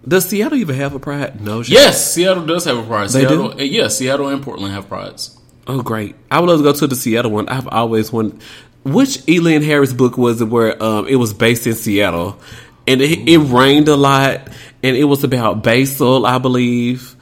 [0.09, 1.41] does Seattle even have a Pride?
[1.41, 1.63] No.
[1.63, 1.75] shit.
[1.75, 3.11] Yes, Seattle does have a pride.
[3.11, 3.59] They Seattle, do?
[3.59, 5.37] eh, Yeah, Seattle and Portland have prides.
[5.69, 6.15] Oh, great!
[6.31, 7.49] I would love to go to the Seattle one.
[7.49, 8.41] I've always wanted.
[8.85, 12.39] Which Elian Harris book was it where um, it was based in Seattle,
[12.87, 14.47] and it, it rained a lot,
[14.85, 17.17] and it was about Basil, I believe.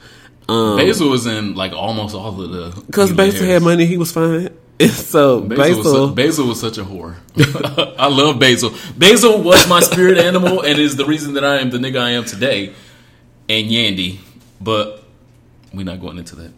[0.47, 3.97] Um, Basil was in like almost all of the because Elon Basil had money, he
[3.97, 4.49] was fine.
[4.91, 7.15] so Basil, Basil, was, Basil was such a whore.
[7.97, 8.71] I love Basil.
[8.97, 12.11] Basil was my spirit animal and is the reason that I am the nigga I
[12.11, 12.73] am today.
[13.47, 14.17] And Yandy,
[14.59, 15.03] but
[15.73, 16.51] we're not going into that.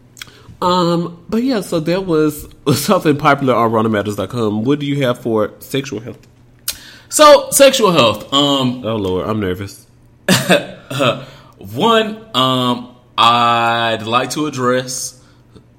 [0.62, 4.64] um, but yeah, so there was something popular on RunnerMatters.com.
[4.64, 6.26] What do you have for sexual health?
[7.10, 8.32] So sexual health.
[8.32, 9.86] Um, Oh Lord, I'm nervous.
[11.58, 15.17] one, um, I'd like to address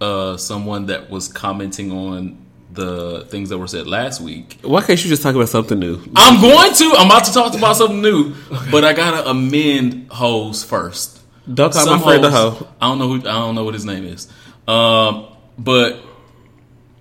[0.02, 2.38] uh, someone that was commenting on
[2.72, 4.60] the things that were said last week.
[4.62, 6.02] Why can't you just talk about something new?
[6.16, 6.94] I'm going to.
[6.98, 8.36] I'm about to talk about something new,
[8.72, 11.20] but I gotta amend hoes first.
[11.52, 12.68] Don't call Some my friend a hoes- hoe.
[12.80, 13.16] I don't know who.
[13.20, 14.28] I don't know what his name is.
[14.68, 15.26] Um,
[15.58, 16.00] but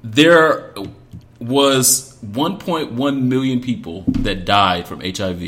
[0.03, 0.73] there
[1.39, 5.43] was 1.1 million people that died from HIV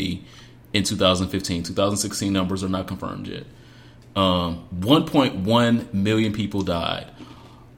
[0.73, 1.63] in 2015.
[1.65, 3.45] 2016 numbers are not confirmed yet.
[4.15, 7.07] Um, 1.1 million people died.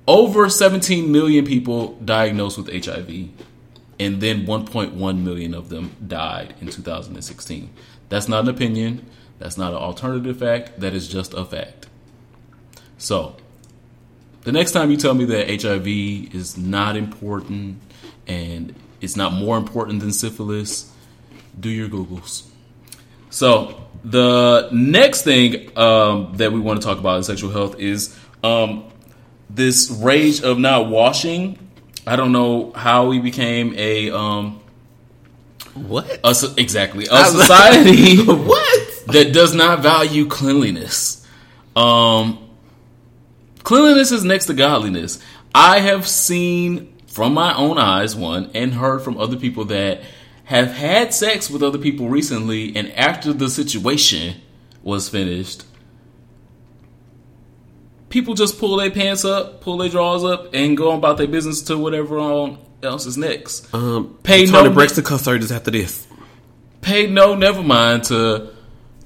[0.09, 3.29] Over 17 million people diagnosed with HIV,
[4.01, 7.71] and then 1.1 million of them died in 2016.
[8.09, 9.07] That's not an opinion.
[9.38, 10.81] That's not an alternative fact.
[10.81, 11.87] That is just a fact.
[12.99, 13.37] So,
[14.43, 15.87] the next time you tell me that HIV
[16.35, 17.81] is not important
[18.27, 20.93] and it's not more important than syphilis,
[21.59, 22.49] do your Googles.
[23.31, 28.19] So, the next thing um, that we want to talk about in sexual health is
[28.43, 28.91] um,
[29.55, 31.59] this rage of not washing.
[32.07, 34.61] I don't know how we became a um,
[35.75, 36.21] What?
[36.25, 39.05] a exactly a society what?
[39.09, 41.27] that does not value cleanliness.
[41.77, 42.51] Um,
[43.62, 45.19] cleanliness is next to godliness.
[45.55, 50.01] I have seen from my own eyes, one, and heard from other people that
[50.45, 54.41] have had sex with other people recently, and after the situation
[54.83, 55.65] was finished,
[58.12, 61.62] people just pull their pants up, pull their drawers up, and go about their business
[61.62, 62.18] to whatever
[62.83, 63.72] else is next.
[63.75, 66.07] Um, Pay no- Braxton concert is after this.
[66.83, 68.51] pay no never mind to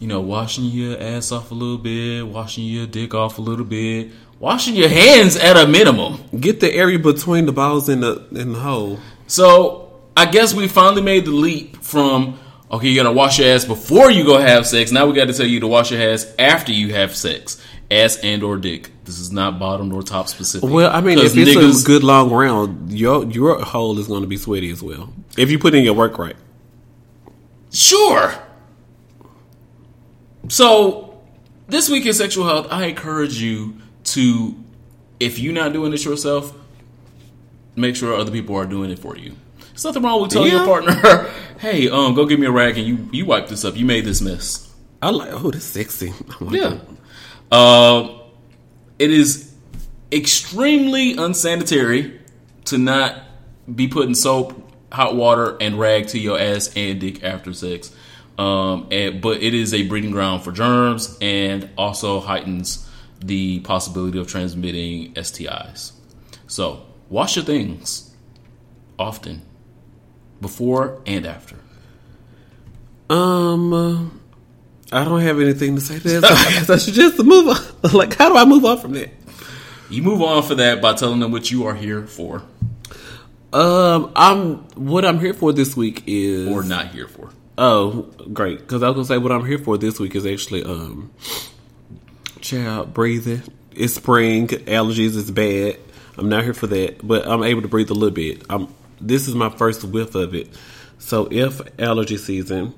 [0.00, 3.64] you know washing your ass off a little bit washing your dick off a little
[3.66, 8.26] bit washing your hands at a minimum Get the area between the balls and the
[8.30, 8.98] and the hole.
[9.26, 12.38] so i guess we finally made the leap from
[12.70, 15.46] okay you gotta wash your ass before you go have sex now we gotta tell
[15.54, 19.32] you to wash your ass after you have sex ass and or dick this is
[19.32, 22.92] not bottom nor top specific Well, I mean, if it's niggas- a good long round,
[22.92, 25.12] your your hole is going to be sweaty as well.
[25.38, 26.36] If you put in your work right.
[27.72, 28.34] Sure.
[30.48, 31.20] So,
[31.68, 34.54] this week in sexual health, I encourage you to,
[35.18, 36.54] if you're not doing it yourself,
[37.74, 39.34] make sure other people are doing it for you.
[39.70, 42.86] There's nothing wrong with telling your partner, "Hey, um, go give me a rag and
[42.86, 43.76] you you wipe this up.
[43.76, 45.30] You made this mess." I like.
[45.32, 46.12] Oh, that's sexy.
[46.40, 46.78] Like Yeah.
[47.52, 48.20] Um,
[48.98, 49.52] it is
[50.12, 52.20] extremely unsanitary
[52.66, 53.22] to not
[53.72, 57.94] be putting soap, hot water, and rag to your ass and dick after sex.
[58.38, 62.88] Um, and, but it is a breeding ground for germs and also heightens
[63.20, 65.92] the possibility of transmitting STIs.
[66.46, 68.14] So wash your things
[68.98, 69.42] often,
[70.40, 71.56] before and after.
[73.08, 74.20] Um,
[74.92, 76.22] I don't have anything to say to that.
[76.28, 77.92] So I guess I should just move on.
[77.92, 79.10] Like, how do I move on from that?
[79.90, 82.42] You move on for that by telling them what you are here for
[83.52, 87.30] Um, I'm what I'm here for this week is or not here for.
[87.58, 88.58] Oh, great!
[88.58, 91.10] Because I was gonna say what I'm here for this week is actually um,
[92.40, 93.42] child breathing.
[93.72, 95.78] It's spring, allergies is bad.
[96.18, 98.42] I'm not here for that, but I'm able to breathe a little bit.
[98.50, 98.68] I'm.
[99.00, 100.48] This is my first whiff of it,
[100.98, 102.74] so if allergy season.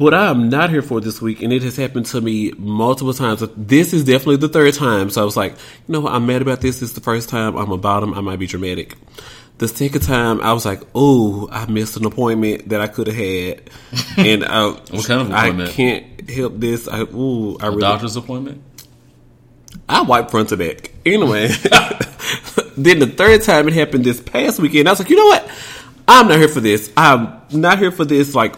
[0.00, 3.12] What I am not here for this week, and it has happened to me multiple
[3.12, 3.44] times.
[3.54, 5.10] This is definitely the third time.
[5.10, 6.14] So I was like, you know what?
[6.14, 6.80] I'm mad about this.
[6.80, 7.54] This is the first time.
[7.54, 8.14] I'm about them.
[8.14, 8.96] I might be dramatic.
[9.58, 13.16] The second time, I was like, "Oh, I missed an appointment that I could have
[13.16, 13.68] had,"
[14.16, 16.88] and I, What kind of I can't help this.
[16.88, 18.62] I ooh, I really, Doctor's appointment.
[19.86, 20.92] I wipe front to back.
[21.04, 21.48] Anyway,
[22.78, 25.46] then the third time it happened this past weekend, I was like, you know what?
[26.08, 26.90] I'm not here for this.
[26.96, 28.34] I'm not here for this.
[28.34, 28.56] Like,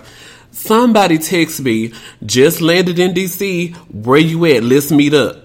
[0.53, 1.93] somebody text me,
[2.25, 3.75] just landed in DC.
[3.93, 4.63] Where you at?
[4.63, 5.39] Let's meet up.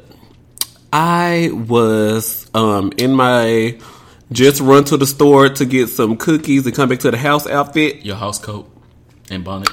[0.94, 3.78] I was um, in my
[4.32, 7.48] just run to the store to get some cookies and come back to the house
[7.48, 8.06] outfit.
[8.06, 8.70] Your house coat
[9.30, 9.70] and bonnet.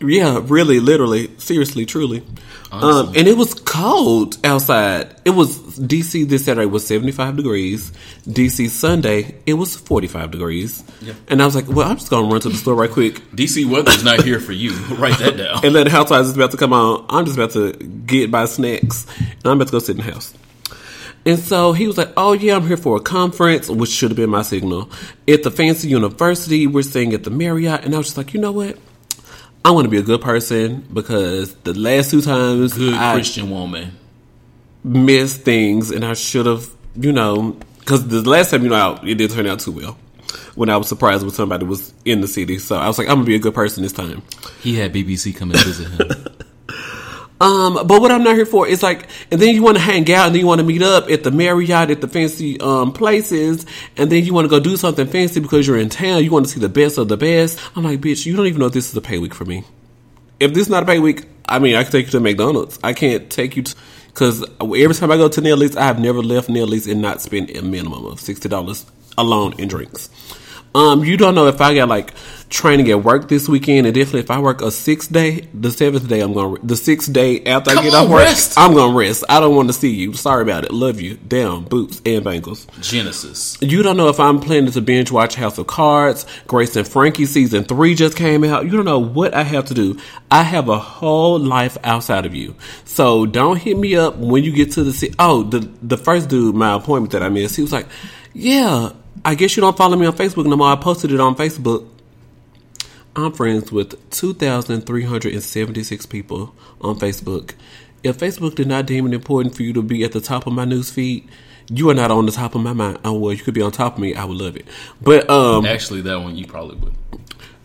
[0.00, 2.22] Yeah, really, literally, seriously, truly.
[2.70, 5.16] Um, and it was cold outside.
[5.24, 7.92] It was DC this Saturday was 75 degrees.
[8.26, 10.84] DC Sunday, it was 45 degrees.
[11.00, 11.14] Yeah.
[11.28, 13.14] And I was like, well, I'm just going to run to the store right quick.
[13.34, 14.72] DC weather's not here for you.
[14.96, 15.64] Write that down.
[15.64, 17.06] And then the housewives is about to come on.
[17.08, 19.06] I'm just about to get my snacks.
[19.18, 20.34] And I'm about to go sit in the house.
[21.26, 24.16] And so he was like, Oh, yeah, I'm here for a conference, which should have
[24.16, 24.90] been my signal.
[25.26, 27.84] At the fancy university, we're staying at the Marriott.
[27.84, 28.78] And I was just like, You know what?
[29.64, 33.50] I want to be a good person because the last two times Good I Christian
[33.50, 33.96] woman.
[34.84, 39.14] missed things and I should have, you know, because the last time, you know, it
[39.16, 39.98] didn't turn out too well.
[40.54, 42.58] when I was surprised when somebody was in the city.
[42.58, 44.22] So I was like, I'm gonna be a good person this time.
[44.60, 46.08] He had BBC come and visit him.
[47.40, 50.10] Um, but what I'm not here for is like, and then you want to hang
[50.12, 52.92] out, and then you want to meet up at the Marriott, at the fancy um
[52.92, 53.64] places,
[53.96, 56.24] and then you want to go do something fancy because you're in town.
[56.24, 57.60] You want to see the best of the best.
[57.76, 59.64] I'm like, bitch, you don't even know if this is a pay week for me.
[60.40, 62.78] If this is not a pay week, I mean, I can take you to McDonald's.
[62.82, 63.74] I can't take you to
[64.06, 67.56] because every time I go to Nelly's, I have never left Nelly's and not spent
[67.56, 68.84] a minimum of sixty dollars
[69.16, 70.10] alone in drinks.
[70.74, 72.12] Um, you don't know if I got like
[72.48, 76.08] training at work this weekend, and definitely if I work a sixth day, the seventh
[76.08, 78.58] day I'm gonna the sixth day after Come I get on, off work, rest.
[78.58, 79.24] I'm gonna rest.
[79.28, 80.14] I don't want to see you.
[80.14, 80.72] Sorry about it.
[80.72, 81.16] Love you.
[81.16, 82.66] Down boots and bangles.
[82.80, 83.58] Genesis.
[83.60, 86.26] You don't know if I'm planning to binge watch House of Cards.
[86.46, 88.64] Grace and Frankie season three just came out.
[88.64, 89.98] You don't know what I have to do.
[90.30, 92.54] I have a whole life outside of you.
[92.84, 95.14] So don't hit me up when you get to the city.
[95.18, 97.86] Oh, the the first dude, my appointment that I missed, he was like,
[98.32, 98.92] "Yeah,
[99.24, 100.68] I guess you don't follow me on Facebook no more.
[100.68, 101.86] I posted it on Facebook."
[103.18, 107.54] I'm friends with 2,376 people on Facebook.
[108.04, 110.52] If Facebook did not deem it important for you to be at the top of
[110.52, 111.28] my news feed,
[111.68, 113.00] you are not on the top of my mind.
[113.04, 114.14] Oh well, you could be on top of me.
[114.14, 114.66] I would love it.
[115.02, 116.94] But um, Actually, that one you probably would.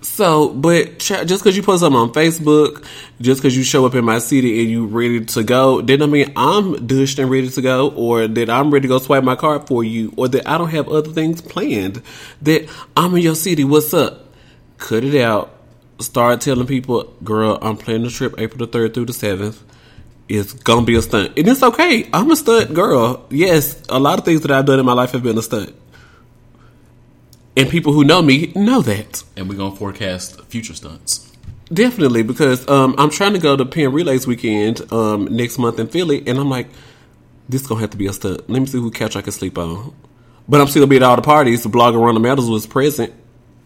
[0.01, 2.83] so, but ch- just because you post something on Facebook,
[3.21, 6.09] just because you show up in my city and you ready to go, that don't
[6.09, 9.35] mean I'm dished and ready to go, or that I'm ready to go swipe my
[9.35, 12.01] card for you, or that I don't have other things planned.
[12.41, 13.63] That I'm in your city.
[13.63, 14.21] What's up?
[14.83, 15.49] Cut it out.
[15.99, 19.63] Start telling people, girl, I'm planning a trip April the third through the seventh.
[20.27, 22.09] It's gonna be a stunt, and it's okay.
[22.11, 23.25] I'm a stunt girl.
[23.29, 25.73] Yes, a lot of things that I've done in my life have been a stunt,
[27.55, 29.23] and people who know me know that.
[29.37, 31.31] And we're gonna forecast future stunts.
[31.71, 35.87] Definitely, because um, I'm trying to go to Penn Relays weekend um, next month in
[35.87, 36.67] Philly, and I'm like,
[37.47, 38.49] this is gonna have to be a stunt.
[38.49, 39.95] Let me see who couch I can sleep on.
[40.49, 41.63] But I'm still gonna be at all the parties.
[41.63, 43.13] The blogger Ronald Matters was present.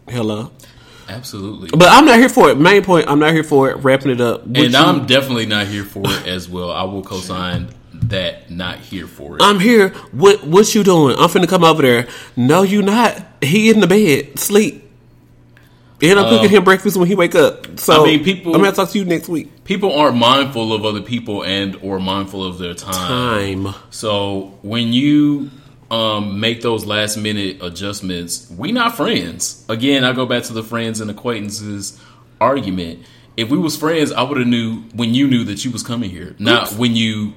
[0.08, 0.52] Hello,
[1.10, 1.70] Absolutely.
[1.72, 2.58] but I'm not here for it.
[2.58, 3.78] Main point, I'm not here for it.
[3.78, 6.72] Wrapping it up, Would and you- I'm definitely not here for it as well.
[6.72, 8.50] I will co-sign that.
[8.52, 9.42] Not here for it.
[9.42, 9.90] I'm here.
[10.12, 11.16] What what you doing?
[11.18, 12.08] I'm finna come over there.
[12.36, 13.22] No, you not.
[13.42, 14.84] He in the bed, sleep.
[16.00, 17.80] And I'm cooking um, him breakfast when he wake up.
[17.80, 19.64] So I mean, people- I'm gonna talk to you next week.
[19.64, 23.64] People aren't mindful of other people and or mindful of their time.
[23.66, 23.76] Time.
[23.90, 25.50] So when you
[25.90, 29.66] um, make those last minute adjustments, we not friends.
[29.70, 32.00] Again, I go back to the friends and acquaintances
[32.42, 33.06] argument.
[33.38, 36.10] If we was friends, I would have knew when you knew that you was coming
[36.10, 37.34] here, not when you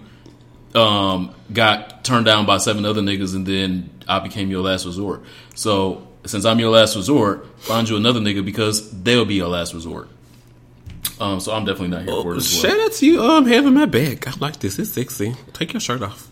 [0.74, 5.22] um, got turned down by seven other niggas and then I became your last resort.
[5.54, 9.74] So since I'm your last resort, find you another nigga because they'll be your last
[9.74, 10.08] resort.
[11.18, 12.62] Um, so I'm definitely not here for it as well.
[12.62, 14.26] Shout out to you um having my back.
[14.26, 14.78] I like this.
[14.78, 15.36] It's sexy.
[15.52, 16.29] Take your shirt off.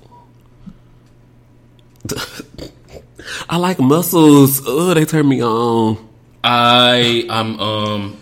[3.49, 4.63] I like muscles.
[4.67, 6.09] Oh, they turn me on.
[6.43, 8.17] I I'm um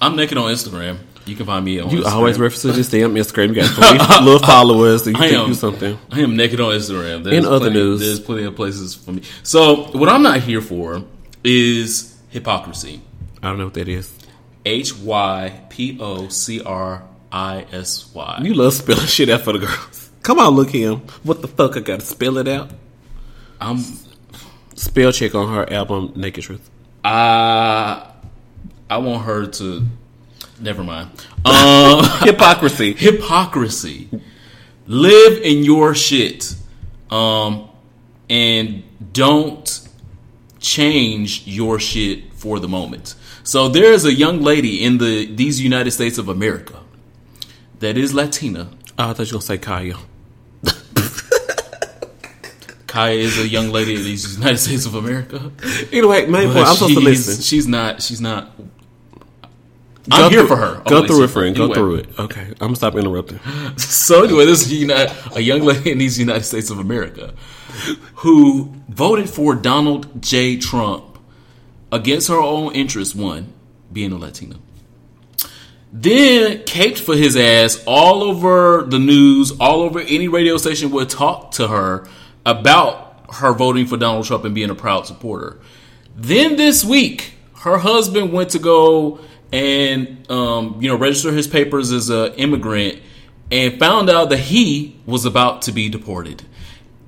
[0.00, 0.98] I'm naked on Instagram.
[1.26, 1.90] You can find me on.
[1.90, 2.12] You Instagram.
[2.12, 3.48] always reference to this damn Instagram.
[3.48, 3.54] You
[3.98, 5.06] got little followers.
[5.06, 5.98] And you I think am you something.
[6.10, 7.22] I am naked on Instagram.
[7.24, 8.00] There's In other plenty, news.
[8.00, 9.22] there's plenty of places for me.
[9.42, 11.04] So what I'm not here for
[11.44, 13.02] is hypocrisy.
[13.42, 14.12] I don't know what that is.
[14.64, 18.40] H y p o c r i s y.
[18.42, 19.97] You love spelling shit out for the girls.
[20.22, 20.98] Come on, look him.
[21.22, 21.76] What the fuck?
[21.76, 22.70] I gotta spell it out.
[23.60, 23.82] I'm
[24.74, 26.70] Spell check on her album Naked Truth.
[27.04, 28.12] I
[28.88, 29.84] I want her to.
[30.60, 31.10] Never mind.
[31.44, 32.92] Um, Hypocrisy.
[32.94, 34.08] hypocrisy.
[34.86, 36.54] Live in your shit,
[37.10, 37.68] um,
[38.30, 39.88] and don't
[40.60, 43.14] change your shit for the moment.
[43.42, 46.80] So there is a young lady in the these United States of America
[47.80, 48.70] that is Latina.
[48.98, 49.96] Oh, I thought you were gonna say Kaya.
[52.86, 55.52] Kaya is a young lady in these United States of America.
[55.92, 56.66] Anyway, main point.
[56.66, 57.42] I'm supposed to listen.
[57.42, 58.02] She's not.
[58.02, 58.50] She's not.
[60.10, 60.82] I'm here through- for her.
[60.86, 61.56] Go through it, friend.
[61.56, 61.66] her.
[61.68, 61.74] Go Anyway.
[61.74, 62.18] through it.
[62.18, 63.40] Okay, I'm gonna stop interrupting.
[63.78, 67.34] So anyway, this is United, a young lady in these United States of America
[68.16, 70.56] who voted for Donald J.
[70.56, 71.18] Trump
[71.92, 73.14] against her own interest.
[73.14, 73.52] One,
[73.92, 74.56] being a Latina.
[75.92, 81.08] Then caped for his ass all over the news, all over any radio station would
[81.08, 82.06] talk to her
[82.44, 85.58] about her voting for Donald Trump and being a proud supporter.
[86.14, 89.20] Then this week, her husband went to go
[89.52, 93.00] and um, you know register his papers as an immigrant,
[93.50, 96.44] and found out that he was about to be deported.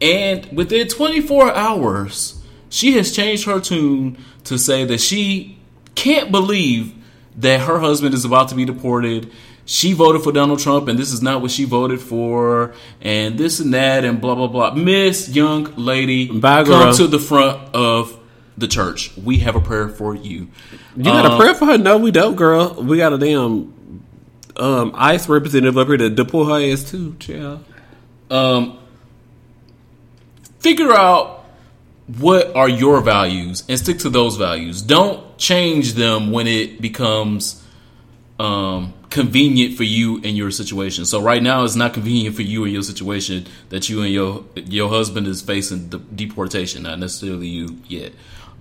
[0.01, 5.59] And within 24 hours, she has changed her tune to say that she
[5.95, 6.95] can't believe
[7.41, 9.31] that her husband is about to be deported.
[9.67, 13.61] She voted for Donald Trump, and this is not what she voted for, and this
[13.61, 14.75] and that, and blah blah blah.
[14.75, 18.19] Miss young lady, Bye, come to the front of
[18.59, 20.49] the church, we have a prayer for you.
[20.97, 21.79] You got Um, a prayer for her?
[21.79, 22.75] No, we don't, girl.
[22.75, 23.73] We got a damn
[24.57, 27.65] um, ICE representative up here to deport her ass too, child.
[28.31, 28.77] um,
[30.59, 31.45] figure out
[32.19, 34.83] what are your values and stick to those values.
[34.83, 37.65] Don't change them when it becomes
[38.39, 41.05] um, convenient for you and your situation.
[41.07, 44.45] So right now, it's not convenient for you and your situation that you and your
[44.55, 48.13] your husband is facing the deportation, not necessarily you yet.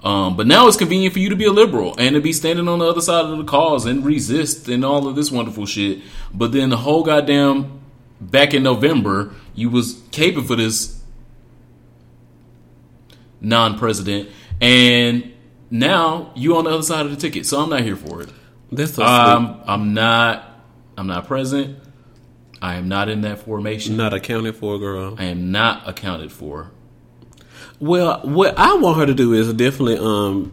[0.01, 2.69] Um, but now it's convenient for you to be a liberal and to be standing
[2.69, 5.99] on the other side of the cause and resist and all of this wonderful shit.
[6.33, 7.81] But then the whole goddamn
[8.21, 11.01] back in November, you was caping for this
[13.41, 14.29] non-president,
[14.61, 15.33] and
[15.71, 17.45] now you on the other side of the ticket.
[17.45, 18.29] So I'm not here for it.
[18.71, 20.45] That's so Um, I'm not.
[20.97, 21.77] I'm not present.
[22.61, 23.95] I am not in that formation.
[23.97, 25.15] Not accounted for, girl.
[25.17, 26.71] I am not accounted for.
[27.79, 30.51] Well, what I want her to do is definitely um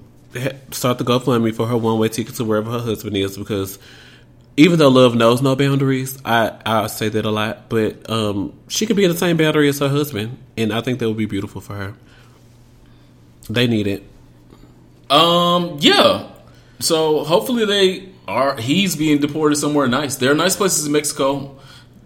[0.70, 3.78] start the GoFundMe for her one way ticket to wherever her husband is because
[4.56, 8.86] even though love knows no boundaries, I I say that a lot, but um she
[8.86, 11.26] could be in the same boundary as her husband, and I think that would be
[11.26, 11.94] beautiful for her.
[13.50, 14.04] They need it.
[15.10, 15.76] Um.
[15.80, 16.28] Yeah.
[16.80, 18.56] So hopefully they are.
[18.56, 20.16] He's being deported somewhere nice.
[20.16, 21.56] There are nice places in Mexico.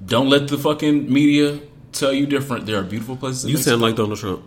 [0.05, 1.61] Don't let the fucking media
[1.93, 2.67] tell you different.
[2.67, 3.45] There are beautiful places.
[3.45, 3.71] In You Mexico.
[3.73, 4.43] sound like Donald Trump.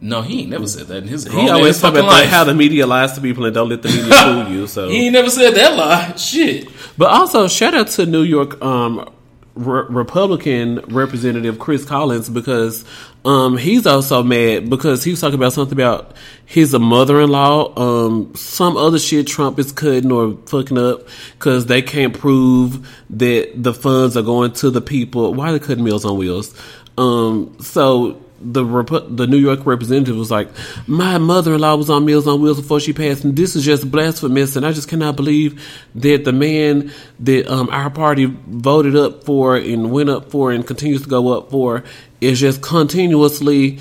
[0.00, 0.22] no.
[0.22, 1.24] He ain't never said that in his.
[1.26, 2.28] He always talk about life.
[2.28, 4.66] how the media lies to people and don't let the media fool you.
[4.66, 6.14] So He ain't never said that lie.
[6.16, 6.68] Shit.
[6.98, 9.08] But also, shout out to New York um,
[9.54, 12.84] Re- Republican Representative Chris Collins because
[13.24, 18.76] um, he's also mad because he was talking about something about his mother-in-law, um, some
[18.76, 21.06] other shit Trump is cutting or fucking up
[21.38, 25.34] because they can't prove that the funds are going to the people.
[25.34, 26.54] Why are they cutting Meals on Wheels?
[26.96, 30.48] Um, so the Rep- the New York representative was like,
[30.86, 34.56] "My mother-in-law was on Meals on Wheels before she passed, and this is just blasphemous,
[34.56, 35.62] and I just cannot believe
[35.94, 40.66] that the man that um, our party voted up for and went up for and
[40.66, 41.84] continues to go up for
[42.20, 43.78] is just continuously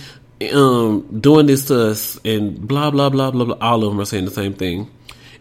[0.53, 3.57] um, doing this to us, and blah blah blah blah blah.
[3.61, 4.89] All of them are saying the same thing."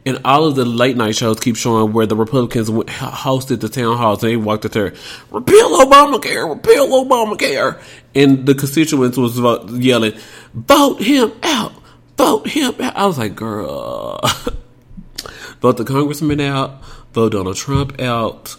[0.07, 3.69] And all of the late night shows keep showing where the Republicans went- hosted the
[3.69, 4.95] town halls and they walked up there,
[5.31, 7.79] repeal Obamacare, repeal Obamacare.
[8.15, 9.39] And the constituents was
[9.79, 10.15] yelling,
[10.55, 11.73] vote him out,
[12.17, 12.97] vote him out.
[12.97, 14.21] I was like, girl,
[15.61, 16.83] vote the congressman out,
[17.13, 18.57] vote Donald Trump out,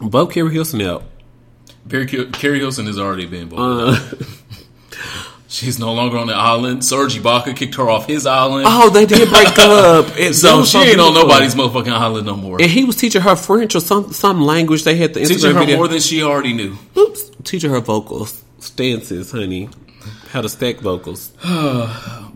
[0.00, 1.04] vote Keri Hilson out.
[1.88, 4.00] Keri Hilson has already been voted.
[4.00, 4.24] Uh,
[5.52, 6.82] She's no longer on the island.
[6.82, 8.64] Serge Ibaka kicked her off his island.
[8.66, 10.06] oh, they did break up.
[10.18, 12.56] And so she ain't on nobody's motherfucking island no more.
[12.58, 14.84] And he was teaching her French or some some language.
[14.84, 15.76] They had the Instagram Teaching her video.
[15.76, 16.78] more than she already knew.
[16.96, 17.30] Oops.
[17.44, 19.68] Teaching her vocals, stances, honey.
[20.30, 21.32] How to stack vocals.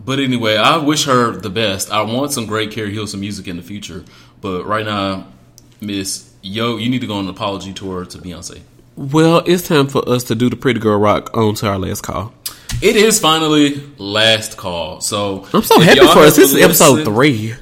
[0.07, 1.91] But anyway, I wish her the best.
[1.91, 4.05] I want some great Keri Hilson music in the future.
[4.39, 5.27] But right now,
[5.81, 8.61] Miss Yo, you need to go on an apology tour to Beyonce.
[8.95, 12.03] Well, it's time for us to do the Pretty Girl Rock on to our last
[12.03, 12.31] call.
[12.79, 15.01] It is finally last call.
[15.01, 16.35] So I'm so happy for us.
[16.35, 17.55] This is episode three.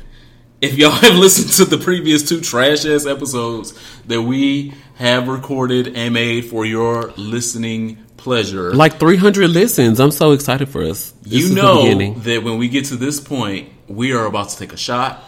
[0.59, 3.73] If y'all have listened to the previous two trash ass episodes
[4.07, 10.01] that we have recorded and made for your listening pleasure, Like 300 listens.
[10.01, 11.11] I'm so excited for us.
[11.21, 14.73] This you know that when we get to this point, we are about to take
[14.73, 15.23] a shot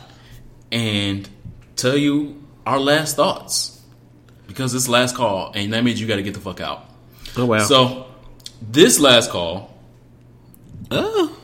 [0.70, 1.30] and
[1.78, 3.82] tell you our last thoughts
[4.48, 6.84] because it's last call, and that means you got to get the fuck out.
[7.38, 7.60] Oh, wow.
[7.60, 8.08] So,
[8.62, 9.76] this last call,
[10.92, 11.38] oh.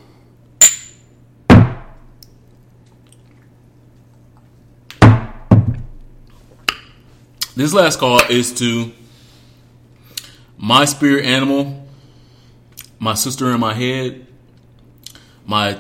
[7.56, 8.92] this last call is to
[10.58, 11.88] my spirit animal,
[13.00, 14.26] my sister in my head,
[15.46, 15.80] my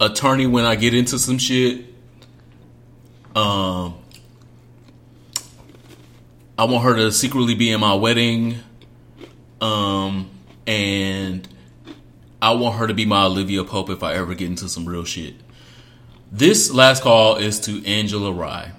[0.00, 1.86] attorney when I get into some shit.
[3.34, 3.94] Um,
[6.56, 8.56] I want her to secretly be in my wedding.
[9.60, 10.30] Um,
[10.66, 11.46] and
[12.42, 15.04] I want her to be my Olivia Pope if I ever get into some real
[15.04, 15.34] shit.
[16.32, 18.72] This last call is to Angela Rye.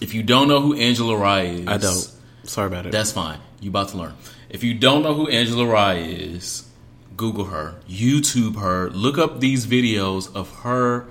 [0.00, 2.12] If you don't know who Angela Rye is, I don't.
[2.44, 2.92] Sorry about it.
[2.92, 3.38] That's fine.
[3.60, 4.14] You about to learn.
[4.48, 6.68] If you don't know who Angela Rye is,
[7.16, 11.06] Google her, YouTube her, look up these videos of her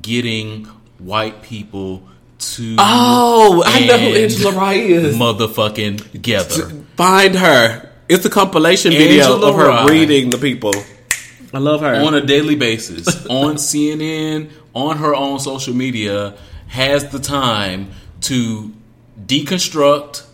[0.00, 0.64] getting
[0.98, 2.02] white people
[2.38, 5.16] to oh, I know who Angela Rye is.
[5.16, 6.68] motherfucking together.
[6.96, 7.90] Find her.
[8.08, 9.86] It's a compilation video of her Rye.
[9.86, 10.72] reading the people.
[11.54, 11.94] I love her.
[11.94, 16.36] on a daily basis on CNN, on her own social media,
[16.66, 17.92] has the time
[18.22, 18.72] to
[19.24, 20.26] deconstruct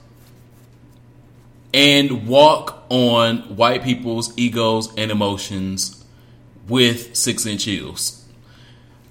[1.74, 6.04] and walk on white people's egos and emotions
[6.68, 8.24] with six inch heels.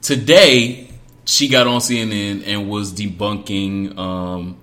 [0.02, 0.90] Today,
[1.26, 4.58] she got on CNN and was debunking um,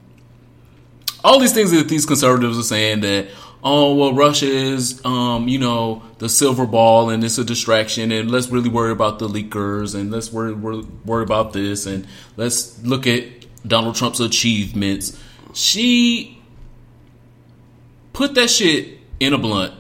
[1.22, 3.28] all these things that these conservatives are saying that
[3.67, 8.31] oh well Russia is um, you know the silver ball and it's a distraction and
[8.31, 12.07] let's really worry about the leakers and let's worry worry, worry about this and
[12.37, 13.25] let's look at
[13.67, 15.21] Donald Trump's achievements.
[15.53, 16.41] She
[18.12, 19.75] put that shit in a blunt,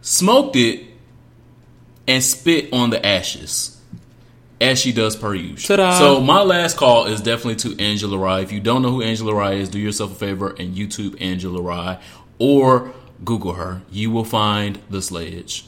[0.00, 0.86] smoked it,
[2.06, 3.80] and spit on the ashes
[4.60, 5.76] as she does per usual.
[5.76, 5.98] Ta-da.
[5.98, 8.40] So my last call is definitely to Angela Rye.
[8.40, 11.62] If you don't know who Angela Rye is, do yourself a favor and YouTube Angela
[11.62, 11.98] Rye
[12.40, 12.92] or
[13.24, 13.82] Google her.
[13.92, 15.66] You will find the sledge.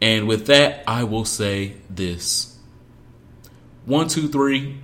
[0.00, 2.56] And with that, I will say this:
[3.86, 4.78] one, two, three.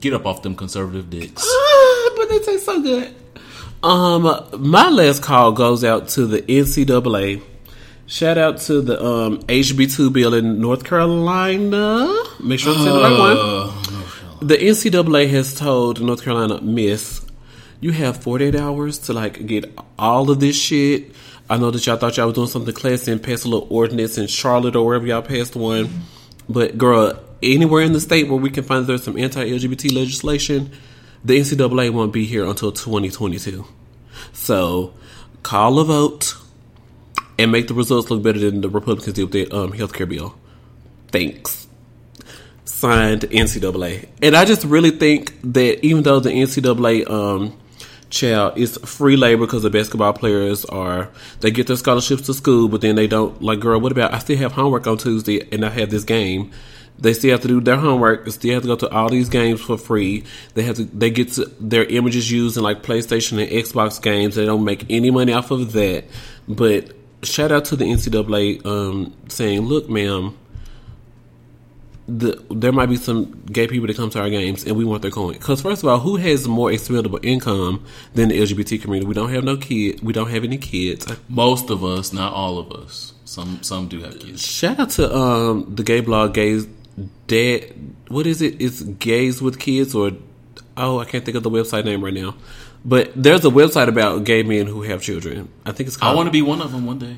[0.00, 1.42] Get up off them conservative dicks.
[1.44, 3.14] Ah, but they taste so good.
[3.82, 4.22] Um,
[4.58, 7.42] my last call goes out to the NCAA.
[8.06, 12.14] Shout out to the um, HB2 bill in North Carolina.
[12.40, 14.46] Make sure I'm saying the right one.
[14.46, 17.23] The NCAA has told North Carolina, Miss,
[17.84, 21.12] you have 48 hours to like get all of this shit.
[21.50, 24.16] I know that y'all thought y'all was doing something classy and passed a little ordinance
[24.16, 25.90] in Charlotte or wherever y'all passed one.
[26.48, 30.70] But girl, anywhere in the state where we can find there's some anti-LGBT legislation,
[31.26, 33.66] the NCAA won't be here until 2022.
[34.32, 34.94] So
[35.42, 36.36] call a vote
[37.38, 40.34] and make the results look better than the Republicans did with their um, healthcare bill.
[41.08, 41.68] Thanks.
[42.64, 44.08] Signed NCAA.
[44.22, 47.58] And I just really think that even though the NCAA um,
[48.14, 51.10] child is free labor because the basketball players are
[51.40, 54.18] they get their scholarships to school, but then they don't like girl, what about I
[54.18, 56.52] still have homework on Tuesday and I have this game.
[56.96, 58.24] They still have to do their homework.
[58.24, 60.22] They still have to go to all these games for free.
[60.54, 60.84] They have to.
[60.84, 64.36] They get to, their images used in like PlayStation and Xbox games.
[64.36, 66.04] They don't make any money off of that.
[66.46, 66.92] But
[67.24, 70.38] shout out to the NCAA um, saying, "Look, ma'am,
[72.06, 75.02] the, there might be some gay people that come to our games, and we want
[75.02, 77.84] their coin." Because first of all, who has more expendable income
[78.14, 79.06] than the LGBT community?
[79.06, 80.00] We don't have no kid.
[80.02, 81.06] We don't have any kids.
[81.28, 83.12] Most of us, not all of us.
[83.24, 84.42] Some some do have kids.
[84.46, 86.66] Shout out to um, the gay blog gays
[87.26, 87.72] dad
[88.08, 90.12] what is it it's gays with kids or
[90.76, 92.36] oh i can't think of the website name right now
[92.84, 96.14] but there's a website about gay men who have children i think it's Called- I
[96.14, 97.16] want to be one of them one day.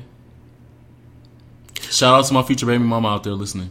[1.91, 3.69] Shout out to my future baby mama out there listening.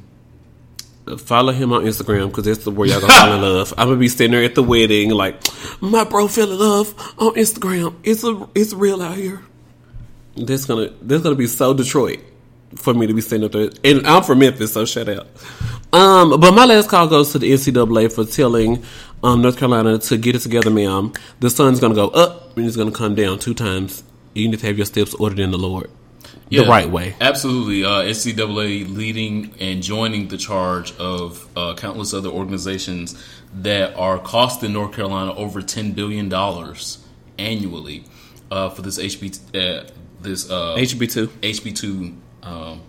[1.19, 3.73] Follow him on instagram because that's the where y'all gonna fall in love.
[3.79, 5.41] I'm gonna be sitting there at the wedding like
[5.81, 7.95] my bro fell in love on instagram.
[8.03, 9.43] It's a it's real out here.
[10.37, 12.21] That's gonna that's gonna be so detroit
[12.75, 13.71] for me to be sitting up there.
[13.85, 15.29] And i'm from memphis so shut out.
[15.93, 18.85] Um, but my last call goes to the NCAA for telling
[19.23, 21.13] um, North Carolina to get it together, ma'am.
[21.39, 24.03] The sun's to go up and it's to come down two times.
[24.35, 25.91] You need to have your steps ordered in the Lord
[26.49, 27.15] the right way.
[27.21, 27.85] Absolutely.
[27.85, 33.23] Uh, NCAA leading and joining the charge of uh, countless other organizations
[33.55, 36.33] that are costing North Carolina over $10 billion
[37.39, 38.05] annually
[38.51, 39.89] uh, for this HB, uh,
[40.21, 41.27] this uh, HB2.
[41.27, 42.17] HB2.
[42.43, 42.81] Um,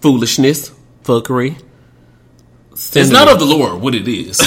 [0.00, 0.70] Foolishness,
[1.02, 1.58] fuckery.
[2.72, 4.38] it's not of the Lord what it is.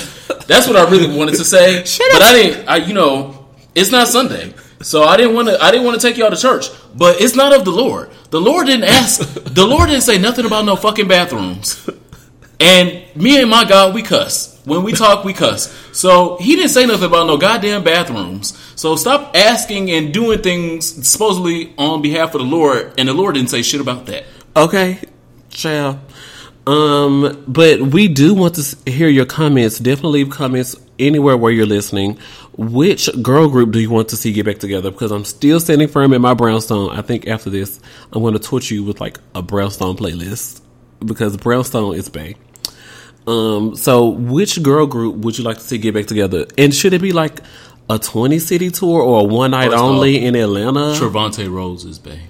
[0.48, 1.80] That's what I really wanted to say.
[2.12, 2.68] but I didn't.
[2.68, 5.62] I you know it's not Sunday, so I didn't want to.
[5.62, 6.70] I didn't want to take y'all to church.
[6.96, 8.10] But it's not of the Lord.
[8.30, 9.20] The Lord didn't ask.
[9.44, 11.90] the Lord didn't say nothing about no fucking bathrooms.
[12.60, 14.60] And me and my God, we cuss.
[14.66, 15.72] When we talk, we cuss.
[15.94, 18.58] So he didn't say nothing about no goddamn bathrooms.
[18.76, 23.36] So stop asking and doing things supposedly on behalf of the Lord, and the Lord
[23.36, 24.26] didn't say shit about that.
[24.56, 25.00] Okay,
[25.50, 26.00] child.
[26.66, 29.80] Um, but we do want to hear your comments.
[29.80, 32.18] Definitely leave comments anywhere where you're listening.
[32.58, 34.90] Which girl group do you want to see get back together?
[34.90, 36.90] Because I'm still standing firm in my brownstone.
[36.90, 37.80] I think after this,
[38.12, 40.62] I'm going to torture you with like a brownstone playlist
[41.06, 42.36] because brownstone is bang.
[43.28, 46.48] Um, so which girl group would you like to see get back together?
[46.58, 47.42] And should it be like
[47.90, 50.80] a 20 city tour or a one night First only off, in Atlanta?
[51.00, 52.22] Trevante Rhodes is Bay.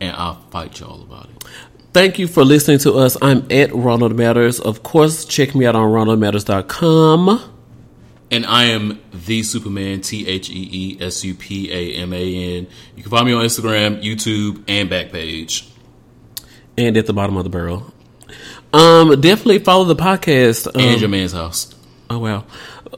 [0.00, 1.44] And I'll fight y'all about it.
[1.92, 3.16] Thank you for listening to us.
[3.22, 4.60] I'm at Ronald Matters.
[4.60, 7.54] Of course, check me out on ronaldmatters.com.
[8.30, 12.56] And I am the Superman, T H E E S U P A M A
[12.58, 12.66] N.
[12.96, 15.68] You can find me on Instagram, YouTube, and Backpage.
[16.76, 17.92] And at the bottom of the barrel.
[18.72, 20.66] Um, definitely follow the podcast.
[20.74, 21.72] Um, And your man's house.
[22.10, 22.44] Oh wow.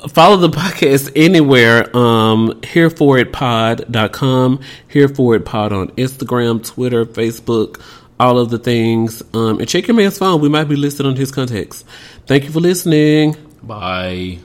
[0.08, 1.94] Follow the podcast anywhere.
[1.96, 7.80] Um hereforitpod.com, here for it pod on Instagram, Twitter, Facebook,
[8.18, 9.22] all of the things.
[9.34, 10.40] Um and check your man's phone.
[10.40, 11.84] We might be listed on his contacts.
[12.26, 13.36] Thank you for listening.
[13.62, 14.38] Bye.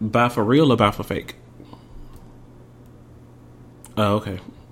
[0.00, 1.34] Bye for real or bye for fake?
[3.96, 4.38] Oh, okay.